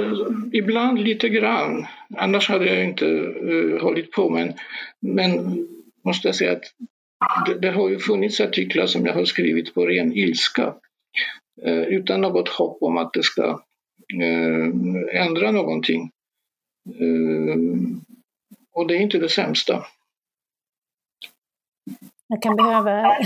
ibland 0.52 0.98
lite 0.98 1.28
grann. 1.28 1.86
Annars 2.16 2.48
hade 2.48 2.66
jag 2.66 2.84
inte 2.84 3.04
uh, 3.04 3.82
hållit 3.82 4.12
på. 4.12 4.30
Men, 4.30 4.52
men 5.00 5.66
måste 6.04 6.28
jag 6.28 6.34
säga 6.34 6.52
att 6.52 6.64
det, 7.46 7.58
det, 7.58 7.70
har 7.70 7.88
ju 7.88 7.98
funnits 7.98 8.40
artiklar 8.40 8.86
som 8.86 9.06
jag 9.06 9.14
har 9.14 9.24
skrivit 9.24 9.74
på 9.74 9.86
ren 9.86 10.12
ilska. 10.12 10.74
Uh, 11.66 11.82
utan 11.82 12.20
något 12.20 12.48
hopp 12.48 12.82
om 12.82 12.96
att 12.96 13.12
det 13.12 13.22
ska 13.22 13.50
uh, 14.22 14.72
ändra 15.12 15.50
någonting. 15.50 16.10
och 18.72 18.86
det 18.86 18.94
är 18.94 19.00
inte 19.00 19.18
det 19.18 19.28
sämsta. 19.28 19.84
Man 22.30 22.40
kan 22.40 22.56
behöva, 22.56 23.16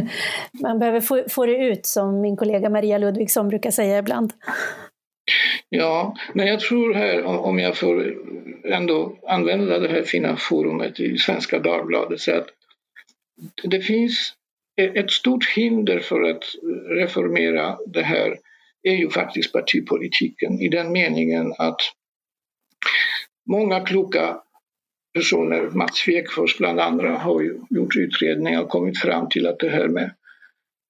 man 0.62 0.78
behöver 0.78 1.00
få, 1.00 1.24
få 1.28 1.46
det 1.46 1.56
ut, 1.56 1.86
som 1.86 2.20
min 2.20 2.36
kollega 2.36 2.70
Maria 2.70 2.98
Ludvigsson 2.98 3.48
brukar 3.48 3.70
säga 3.70 3.98
ibland. 3.98 4.32
Ja, 5.68 6.16
men 6.34 6.46
jag 6.46 6.60
tror 6.60 6.94
här, 6.94 7.24
om 7.24 7.58
jag 7.58 7.76
får 7.76 8.14
ändå 8.64 9.18
använda 9.28 9.78
det 9.78 9.88
här 9.88 10.02
fina 10.02 10.36
forumet 10.36 11.00
i 11.00 11.18
Svenska 11.18 11.58
Dagbladet, 11.58 12.20
så 12.20 12.36
att 12.36 12.46
det 13.62 13.80
finns 13.80 14.32
e-, 14.80 14.98
ett 15.00 15.10
stort 15.10 15.48
hinder 15.56 16.00
för 16.00 16.22
att 16.22 16.44
reformera 16.98 17.78
det 17.86 18.02
här 18.02 18.38
är 18.82 18.94
ju 18.94 19.10
faktiskt 19.10 19.52
partipolitiken 19.52 20.60
i 20.60 20.68
den 20.68 20.92
meningen 20.92 21.54
att 21.58 21.80
många 23.50 23.80
kloka 23.80 24.40
personer, 25.14 25.70
Mats 25.70 25.96
Svegfors 25.96 26.58
bland 26.58 26.80
andra, 26.80 27.18
har 27.18 27.40
ju 27.40 27.60
gjort 27.70 27.96
utredningar 27.96 28.62
och 28.62 28.68
kommit 28.68 28.98
fram 28.98 29.28
till 29.28 29.46
att 29.46 29.58
det 29.58 29.70
här 29.70 29.88
med, 29.88 30.14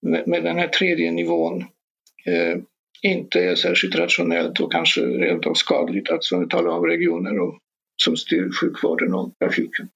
med, 0.03 0.29
med 0.29 0.45
den 0.45 0.59
här 0.59 0.69
tredje 0.69 1.11
nivån 1.11 1.65
eh, 2.27 2.57
inte 3.03 3.41
är 3.41 3.55
särskilt 3.55 3.97
rationellt 3.97 4.61
och 4.61 4.73
kanske 4.73 5.01
rent 5.01 5.47
av 5.47 5.55
skadligt, 5.55 6.11
alltså 6.11 6.41
vi 6.41 6.49
talar 6.49 6.71
om 6.71 6.87
regioner 6.87 7.41
och, 7.41 7.59
som 7.97 8.17
styr 8.17 8.51
sjukvården 8.61 9.15
och 9.15 9.39
trafiken. 9.39 9.89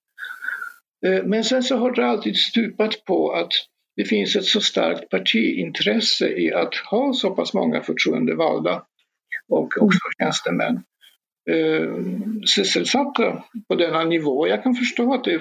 Eh, 1.06 1.24
men 1.24 1.44
sen 1.44 1.62
så 1.62 1.76
har 1.76 1.92
det 1.92 2.06
alltid 2.06 2.36
stupat 2.36 3.04
på 3.04 3.32
att 3.32 3.52
det 3.96 4.04
finns 4.04 4.36
ett 4.36 4.44
så 4.44 4.60
starkt 4.60 5.10
partiintresse 5.10 6.28
i 6.28 6.52
att 6.52 6.74
ha 6.74 7.12
så 7.12 7.30
pass 7.30 7.54
många 7.54 7.82
förtroendevalda 7.82 8.82
och 9.48 9.82
också 9.82 9.98
tjänstemän 10.18 10.82
eh, 11.48 11.94
sysselsatta 12.46 13.42
på 13.68 13.74
denna 13.74 14.04
nivå. 14.04 14.48
Jag 14.48 14.62
kan 14.62 14.74
förstå 14.74 15.14
att 15.14 15.24
det 15.24 15.40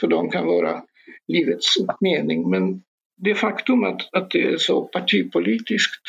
för 0.00 0.06
dem 0.06 0.30
kan 0.30 0.46
vara 0.46 0.82
livets 1.28 1.74
mening 2.00 2.50
men 2.50 2.82
det 3.16 3.34
faktum 3.34 3.84
att, 3.84 4.14
att 4.14 4.30
det 4.30 4.42
är 4.42 4.56
så 4.56 4.84
partipolitiskt 4.84 6.02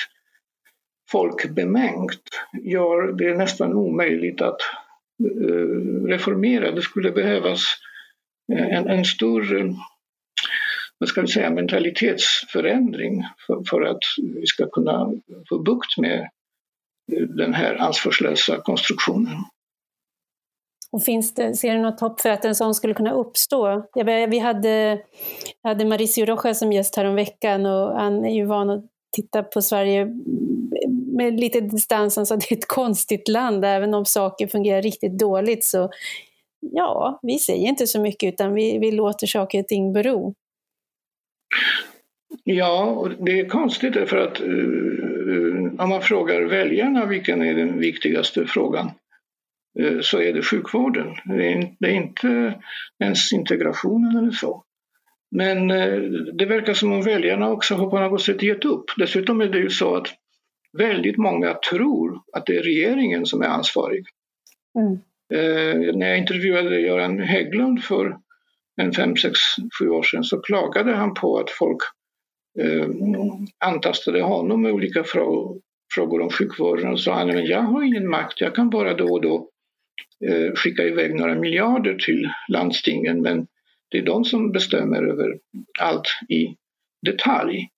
folkbemängt 1.12 2.22
gör 2.64 3.12
det 3.12 3.38
nästan 3.38 3.74
omöjligt 3.74 4.42
att 4.42 4.62
eh, 5.24 6.08
reformera. 6.08 6.72
Det 6.72 6.82
skulle 6.82 7.12
behövas 7.12 7.64
eh, 8.54 8.78
en, 8.78 8.88
en 8.88 9.06
stor 9.06 9.74
vad 11.00 11.10
ska 11.10 11.22
vi 11.22 11.28
säga, 11.28 11.50
mentalitetsförändring 11.50 13.24
för, 13.48 13.64
för 13.70 13.82
att 13.82 14.00
vi 14.18 14.46
ska 14.46 14.70
kunna 14.70 15.12
få 15.50 15.60
bukt 15.60 15.98
med 15.98 16.30
den 17.38 17.54
här 17.54 17.76
ansvarslösa 17.76 18.62
konstruktionen. 18.62 19.38
Och 20.92 21.04
finns 21.04 21.34
det, 21.34 21.56
ser 21.56 21.76
du 21.76 21.82
något 21.82 22.00
hopp 22.00 22.22
för 22.22 22.30
att 22.30 22.46
en 22.46 22.56
sån 22.56 22.76
skulle 22.76 22.94
kunna 22.94 23.12
uppstå? 23.12 23.84
Vi 24.30 24.40
hade, 24.40 25.02
hade 25.64 25.86
Mauricio 25.86 26.26
Rojas 26.26 26.60
som 26.60 26.74
gäst 26.74 26.98
veckan 26.98 27.66
och 27.66 28.00
han 28.00 28.26
är 28.26 28.36
ju 28.36 28.46
van 28.46 28.70
att 28.70 28.86
titta 29.16 29.44
på 29.44 29.62
Sverige 29.62 30.08
med 31.18 31.40
lite 31.40 31.62
distans, 31.62 32.16
han 32.16 32.26
sa 32.26 32.36
att 32.36 32.42
det 32.42 32.52
är 32.56 32.58
ett 32.58 32.68
konstigt 32.68 33.28
land, 33.28 33.66
även 33.66 33.94
om 33.94 34.06
saker 34.06 34.48
fungerar 34.48 34.82
riktigt 34.82 35.20
dåligt 35.20 35.66
så 35.66 35.90
ja, 36.60 37.20
vi 37.22 37.40
säger 37.40 37.68
inte 37.68 37.88
så 37.88 38.02
mycket 38.02 38.34
utan 38.34 38.54
vi, 38.54 38.78
vi 38.78 38.92
låter 38.92 39.28
saker 39.28 39.60
och 39.60 39.68
ting 39.68 39.94
bero. 39.94 40.34
Ja, 42.52 43.08
det 43.20 43.40
är 43.40 43.50
konstigt 43.50 43.94
därför 43.94 44.18
att 44.18 44.42
uh, 44.42 45.74
om 45.80 45.90
man 45.90 46.02
frågar 46.02 46.42
väljarna 46.42 47.06
vilken 47.06 47.42
är 47.42 47.54
den 47.54 47.80
viktigaste 47.80 48.46
frågan 48.46 48.92
uh, 49.80 50.02
så 50.02 50.22
är 50.22 50.34
det 50.34 50.42
sjukvården. 50.42 51.08
Det 51.26 51.54
är, 51.54 51.76
det 51.80 51.88
är, 51.88 51.94
inte 51.94 52.60
ens 53.04 53.34
integrationen 53.34 54.18
eller 54.18 54.32
så. 54.32 54.64
Men 55.32 55.72
uh, 55.72 56.12
det 56.34 56.46
verkar 56.46 56.74
som 56.74 56.92
om 56.92 57.02
väljarna 57.02 57.52
också 57.52 57.76
har 57.76 57.90
på 57.90 58.00
något 58.00 58.22
sätt 58.22 58.44
gett 58.44 58.66
upp. 58.66 58.86
Dessutom 58.98 59.42
är 59.42 59.48
det 59.48 59.60
ju 59.60 59.70
så 59.70 59.96
att 59.96 60.08
väldigt 60.78 61.18
många 61.18 61.54
tror 61.54 62.22
att 62.34 62.46
det 62.46 62.58
är 62.58 62.64
regeringen 62.64 63.26
som 63.26 63.42
är 63.42 63.48
ansvarig. 63.48 64.06
Mm. 64.80 65.00
när 65.98 66.08
jag 66.08 66.18
intervjuade 66.18 66.80
Göran 66.82 67.20
Hägglund 67.20 67.84
för 67.84 68.18
en 68.82 68.94
fem, 68.94 69.16
sex, 69.16 69.40
sju 69.80 69.90
år 69.90 70.04
sedan 70.04 70.24
så 70.24 70.42
klagade 70.42 70.96
han 70.96 71.14
på 71.14 71.38
att 71.38 71.50
folk 71.50 71.82
eh, 72.60 72.90
antastade 73.66 74.22
honom 74.22 74.62
med 74.62 74.72
olika 74.72 75.04
frågor, 75.04 75.62
frågor 75.96 76.22
om 76.22 76.30
sjukvården 76.30 76.92
och 76.92 77.00
sa 77.00 77.14
han 77.14 77.28
men 77.28 77.46
jag 77.46 77.62
har 77.62 77.84
ingen 77.84 78.10
makt, 78.10 78.42
jag 78.42 78.56
kan 78.56 78.70
bara 78.70 78.94
då 78.94 79.14
och 79.14 79.22
då 79.22 79.50
eh, 80.26 80.54
skicka 80.56 80.84
iväg 80.84 81.16
några 81.16 81.36
miljarder 81.36 81.96
till 81.96 82.30
landstingen 82.48 83.22
men 83.22 83.48
det 83.92 83.98
är 83.98 84.06
de 84.06 84.26
som 84.26 84.52
bestämmer 84.52 85.04
över 85.04 85.40
allt 85.80 86.08
i 86.30 86.56
detalj. 87.06 87.70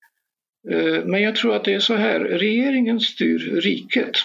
Eh, 0.72 1.06
men 1.06 1.22
jag 1.22 1.36
tror 1.36 1.56
att 1.56 1.63
det 1.63 1.74
är 1.74 1.80
så 1.80 1.96
här, 1.96 2.20
regeringen 2.20 3.00
styr 3.00 3.39
riket, 3.39 4.15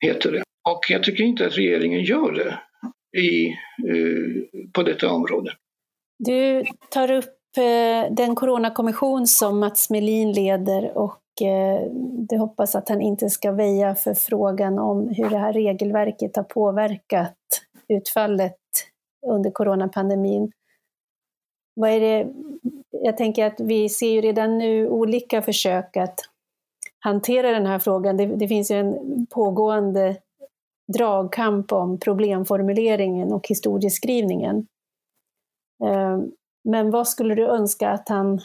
heter 0.00 0.32
det. 0.32 0.42
Och 0.68 0.80
jag 0.88 1.02
tycker 1.02 1.24
inte 1.24 1.46
att 1.46 1.58
regeringen 1.58 2.02
gör 2.02 2.32
det 2.32 2.60
i, 3.20 3.46
eh, 3.88 4.62
på 4.72 4.82
detta 4.82 5.10
område. 5.10 5.52
Du 6.18 6.64
tar 6.90 7.10
upp 7.10 7.37
Eh, 7.58 8.12
den 8.12 8.34
coronakommission 8.34 9.26
som 9.26 9.60
Mats 9.60 9.90
Melin 9.90 10.32
leder 10.32 10.98
och 10.98 11.42
eh, 11.42 11.82
det 12.28 12.38
hoppas 12.38 12.74
att 12.74 12.88
han 12.88 13.00
inte 13.00 13.30
ska 13.30 13.52
väja 13.52 13.94
för 13.94 14.14
frågan 14.14 14.78
om 14.78 15.08
hur 15.08 15.30
det 15.30 15.38
här 15.38 15.52
regelverket 15.52 16.36
har 16.36 16.42
påverkat 16.42 17.36
utfallet 17.88 18.56
under 19.26 19.50
coronapandemin. 19.50 20.52
Vad 21.74 21.90
är 21.90 22.00
det, 22.00 22.32
jag 22.90 23.16
tänker 23.16 23.46
att 23.46 23.60
vi 23.60 23.88
ser 23.88 24.10
ju 24.10 24.20
redan 24.20 24.58
nu 24.58 24.88
olika 24.88 25.42
försök 25.42 25.96
att 25.96 26.20
hantera 26.98 27.50
den 27.50 27.66
här 27.66 27.78
frågan. 27.78 28.16
Det, 28.16 28.26
det 28.26 28.48
finns 28.48 28.70
ju 28.70 28.76
en 28.76 29.26
pågående 29.26 30.16
dragkamp 30.92 31.72
om 31.72 31.98
problemformuleringen 31.98 33.32
och 33.32 33.48
historieskrivningen. 33.48 34.66
Eh, 35.84 36.18
men 36.68 36.90
vad 36.90 37.08
skulle 37.08 37.34
du 37.34 37.46
önska 37.46 37.88
att 37.88 38.08
han, 38.08 38.40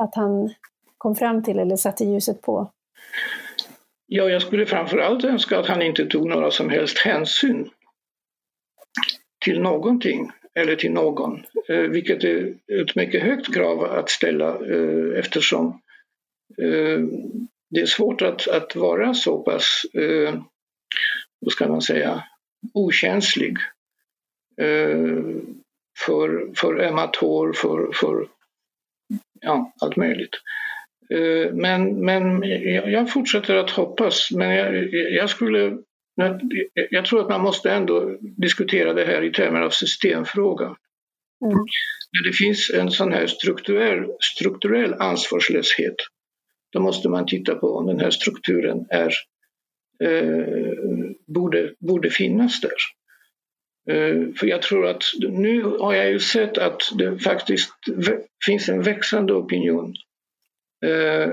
att 0.00 0.14
han 0.14 0.54
kom 0.98 1.14
fram 1.14 1.42
till 1.42 1.58
eller 1.58 1.76
satte 1.76 2.04
ljuset 2.04 2.42
på? 2.42 2.70
Ja, 4.06 4.28
jag 4.28 4.42
skulle 4.42 4.66
framförallt 4.66 5.24
önska 5.24 5.58
att 5.58 5.66
han 5.66 5.82
inte 5.82 6.06
tog 6.06 6.28
några 6.28 6.50
som 6.50 6.70
helst 6.70 6.98
hänsyn 6.98 7.70
till 9.44 9.60
någonting 9.60 10.30
eller 10.54 10.76
till 10.76 10.92
någon, 10.92 11.44
eh, 11.68 11.76
vilket 11.80 12.24
är 12.24 12.54
ett 12.80 12.94
mycket 12.94 13.22
högt 13.22 13.54
krav 13.54 13.84
att 13.84 14.10
ställa 14.10 14.48
eh, 14.48 15.18
eftersom 15.18 15.66
eh, 16.62 17.00
det 17.70 17.80
är 17.80 17.86
svårt 17.86 18.22
att, 18.22 18.48
att 18.48 18.76
vara 18.76 19.14
så 19.14 19.42
pass, 19.42 19.82
vad 21.38 21.52
ska 21.52 21.68
man 21.68 21.82
säga, 21.82 22.24
okänslig 22.74 23.56
för, 25.98 26.54
för 26.54 26.80
ömma 26.80 27.06
tår, 27.06 27.52
för, 27.52 27.92
för 27.92 28.28
ja, 29.40 29.72
allt 29.80 29.96
möjligt. 29.96 30.40
Men, 31.52 32.04
men 32.04 32.42
jag 32.92 33.12
fortsätter 33.12 33.56
att 33.56 33.70
hoppas. 33.70 34.30
Men 34.30 34.50
jag, 34.50 34.88
jag 34.92 35.30
skulle 35.30 35.78
jag 36.90 37.04
tror 37.04 37.20
att 37.20 37.28
man 37.28 37.40
måste 37.40 37.70
ändå 37.70 38.18
diskutera 38.20 38.92
det 38.92 39.04
här 39.04 39.22
i 39.22 39.32
termer 39.32 39.60
av 39.60 39.70
systemfråga. 39.70 40.64
Mm. 40.64 41.58
När 42.12 42.26
det 42.26 42.32
finns 42.32 42.70
en 42.70 42.90
sån 42.90 43.12
här 43.12 43.26
strukturell, 43.26 44.04
strukturell 44.20 44.94
ansvarslöshet, 44.94 45.96
då 46.72 46.80
måste 46.80 47.08
man 47.08 47.26
titta 47.26 47.54
på 47.54 47.76
om 47.76 47.86
den 47.86 48.00
här 48.00 48.10
strukturen 48.10 48.86
är, 48.90 49.12
eh, 50.04 50.46
borde, 51.26 51.74
borde 51.78 52.10
finnas 52.10 52.60
där. 52.60 52.70
Eh, 53.90 54.34
för 54.36 54.46
jag 54.46 54.62
tror 54.62 54.86
att 54.86 55.02
nu 55.20 55.62
har 55.62 55.94
jag 55.94 56.10
ju 56.10 56.18
sett 56.18 56.58
att 56.58 56.82
det 56.98 57.18
faktiskt 57.18 57.72
finns 58.46 58.68
en 58.68 58.82
växande 58.82 59.32
opinion 59.32 59.94
eh, 60.86 61.32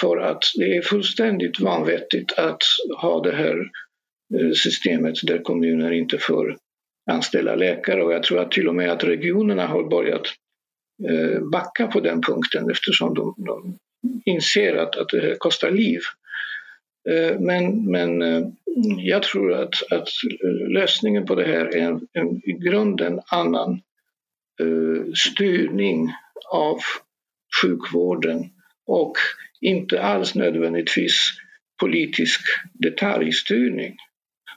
för 0.00 0.16
att 0.16 0.42
det 0.56 0.76
är 0.76 0.82
fullständigt 0.82 1.60
vanvettigt 1.60 2.32
att 2.38 2.62
ha 3.02 3.22
det 3.22 3.36
här 3.36 3.56
eh, 4.34 4.52
systemet 4.52 5.14
där 5.22 5.38
kommuner 5.38 5.92
inte 5.92 6.18
får 6.18 6.56
anställa 7.10 7.54
läkare 7.54 8.02
och 8.02 8.12
jag 8.12 8.22
tror 8.22 8.38
att 8.38 8.50
till 8.50 8.68
och 8.68 8.74
med 8.74 8.90
att 8.90 9.04
regionerna 9.04 9.66
har 9.66 9.88
börjat 9.88 10.22
backa 11.52 11.86
på 11.86 12.00
den 12.00 12.22
punkten 12.22 12.70
eftersom 12.70 13.14
de, 13.14 13.34
de 13.46 13.78
inser 14.24 14.76
att, 14.76 14.96
att 14.96 15.08
det 15.08 15.36
kostar 15.38 15.70
liv. 15.70 16.00
Eh, 17.08 17.40
men, 17.40 17.90
men 17.90 18.22
eh, 18.22 18.42
jag 18.98 19.22
tror 19.22 19.52
att, 19.52 19.92
att 19.92 20.08
lösningen 20.68 21.26
på 21.26 21.34
det 21.34 21.44
här 21.44 21.76
är 21.76 21.80
en, 21.80 22.08
en 22.12 22.36
i 22.36 22.52
grunden 22.52 23.20
annan 23.30 23.72
eh, 24.60 25.12
styrning 25.14 26.12
av 26.52 26.78
sjukvården 27.62 28.50
och 28.86 29.16
inte 29.60 30.02
alls 30.02 30.34
nödvändigtvis 30.34 31.32
politisk 31.80 32.40
detaljstyrning. 32.72 33.96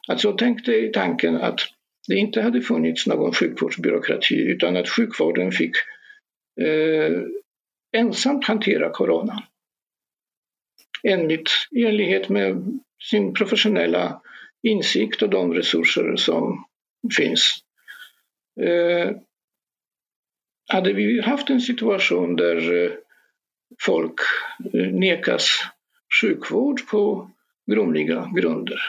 Alltså 0.08 0.32
tänk 0.32 0.66
dig 0.66 0.92
tanken 0.92 1.36
att 1.36 1.60
det 2.08 2.16
inte 2.16 2.42
hade 2.42 2.62
funnits 2.62 3.08
någon 3.08 3.34
sjukvårdsbyråkrati 3.34 4.36
utan 4.36 4.78
att 4.78 4.90
sjukvården 4.90 5.52
fick 5.52 5.76
eh, 6.62 7.22
ensamt 7.98 8.46
hantera 8.46 8.90
corona. 8.90 9.44
Enligt, 11.08 11.50
i 11.72 11.86
enlighet 11.86 12.30
med 12.30 12.80
sin 13.10 13.34
professionella 13.34 14.22
insikt 14.64 15.22
och 15.22 15.30
de 15.30 15.54
resurser 15.54 16.16
som 16.16 16.66
finns. 17.18 17.64
Eh, 18.62 19.12
hade 20.68 20.94
vi 20.94 21.22
haft 21.22 21.50
en 21.50 21.62
situation 21.62 22.36
där 22.36 22.84
eh, 22.84 22.92
folk 23.82 24.20
eh, 24.74 24.88
nekas 24.88 25.50
sjukvård 26.22 26.88
på 26.88 27.32
grumliga 27.72 28.32
grunder. 28.36 28.80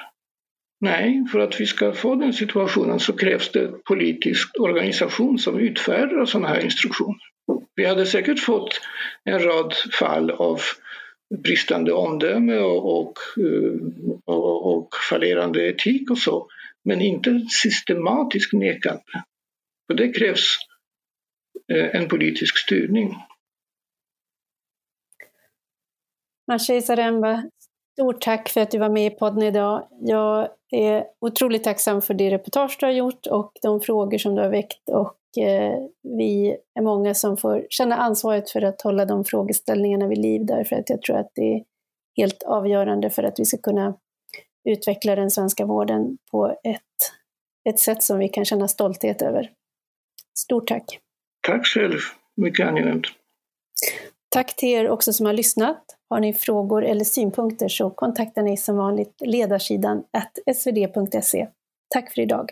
Nej, 0.80 1.24
för 1.32 1.38
att 1.38 1.60
vi 1.60 1.66
ska 1.66 1.92
få 1.92 2.14
den 2.14 2.32
situationen 2.32 3.00
så 3.00 3.12
krävs 3.12 3.52
det 3.52 3.84
politisk 3.84 4.60
organisation 4.60 5.38
som 5.38 5.58
utfärdar 5.58 6.24
sådana 6.24 6.48
här 6.48 6.64
instruktioner. 6.64 7.20
Vi 7.74 7.86
hade 7.86 8.06
säkert 8.06 8.40
fått 8.40 8.80
en 9.24 9.40
rad 9.40 9.74
fall 10.00 10.30
av 10.30 10.60
bristande 11.42 11.92
omdöme 11.92 12.58
och, 12.58 13.18
eh, 13.36 13.72
och, 14.24 14.44
och, 14.44 14.76
och 14.76 14.88
fallerande 15.10 15.68
etik 15.68 16.10
och 16.10 16.18
så, 16.18 16.48
men 16.84 17.00
inte 17.00 17.46
systematisk 17.50 18.52
nekande. 18.52 19.02
För 19.86 19.94
det 19.94 20.12
krävs 20.12 20.56
eh, 21.72 22.00
en 22.00 22.08
politisk 22.08 22.58
styrning. 22.58 23.14
Maciej 26.46 26.78
Isaremba, 26.78 27.42
stort 27.92 28.20
tack 28.20 28.48
för 28.48 28.60
att 28.60 28.70
du 28.70 28.78
var 28.78 28.88
med 28.88 29.06
i 29.12 29.16
podden 29.16 29.42
idag. 29.42 29.88
Jag 30.00 30.48
är 30.70 31.04
otroligt 31.20 31.64
tacksam 31.64 32.02
för 32.02 32.14
det 32.14 32.30
reportage 32.30 32.76
du 32.80 32.86
har 32.86 32.92
gjort 32.92 33.26
och 33.26 33.52
de 33.62 33.80
frågor 33.80 34.18
som 34.18 34.34
du 34.34 34.42
har 34.42 34.50
väckt 34.50 34.88
och 34.88 35.16
vi 36.02 36.56
är 36.74 36.82
många 36.82 37.14
som 37.14 37.36
får 37.36 37.66
känna 37.70 37.96
ansvaret 37.96 38.50
för 38.50 38.62
att 38.62 38.82
hålla 38.82 39.04
de 39.04 39.24
frågeställningarna 39.24 40.08
vid 40.08 40.18
liv 40.18 40.46
därför 40.46 40.76
att 40.76 40.90
jag 40.90 41.02
tror 41.02 41.16
att 41.16 41.30
det 41.34 41.54
är 41.54 41.64
helt 42.16 42.42
avgörande 42.42 43.10
för 43.10 43.22
att 43.22 43.38
vi 43.38 43.44
ska 43.44 43.58
kunna 43.58 43.94
utveckla 44.68 45.16
den 45.16 45.30
svenska 45.30 45.66
vården 45.66 46.18
på 46.30 46.56
ett, 46.64 46.80
ett 47.68 47.78
sätt 47.78 48.02
som 48.02 48.18
vi 48.18 48.28
kan 48.28 48.44
känna 48.44 48.68
stolthet 48.68 49.22
över. 49.22 49.50
Stort 50.38 50.68
tack! 50.68 51.00
Tack 51.46 51.66
själv, 51.66 51.98
mycket 52.36 52.68
angenämt. 52.68 53.06
Tack 54.28 54.56
till 54.56 54.68
er 54.68 54.88
också 54.88 55.12
som 55.12 55.26
har 55.26 55.32
lyssnat. 55.32 55.96
Har 56.10 56.20
ni 56.20 56.34
frågor 56.34 56.84
eller 56.84 57.04
synpunkter 57.04 57.68
så 57.68 57.90
kontakta 57.90 58.42
ni 58.42 58.56
som 58.56 58.76
vanligt 58.76 59.14
ledarsidan 59.20 60.04
svd.se. 60.54 61.48
Tack 61.88 62.14
för 62.14 62.20
idag! 62.20 62.50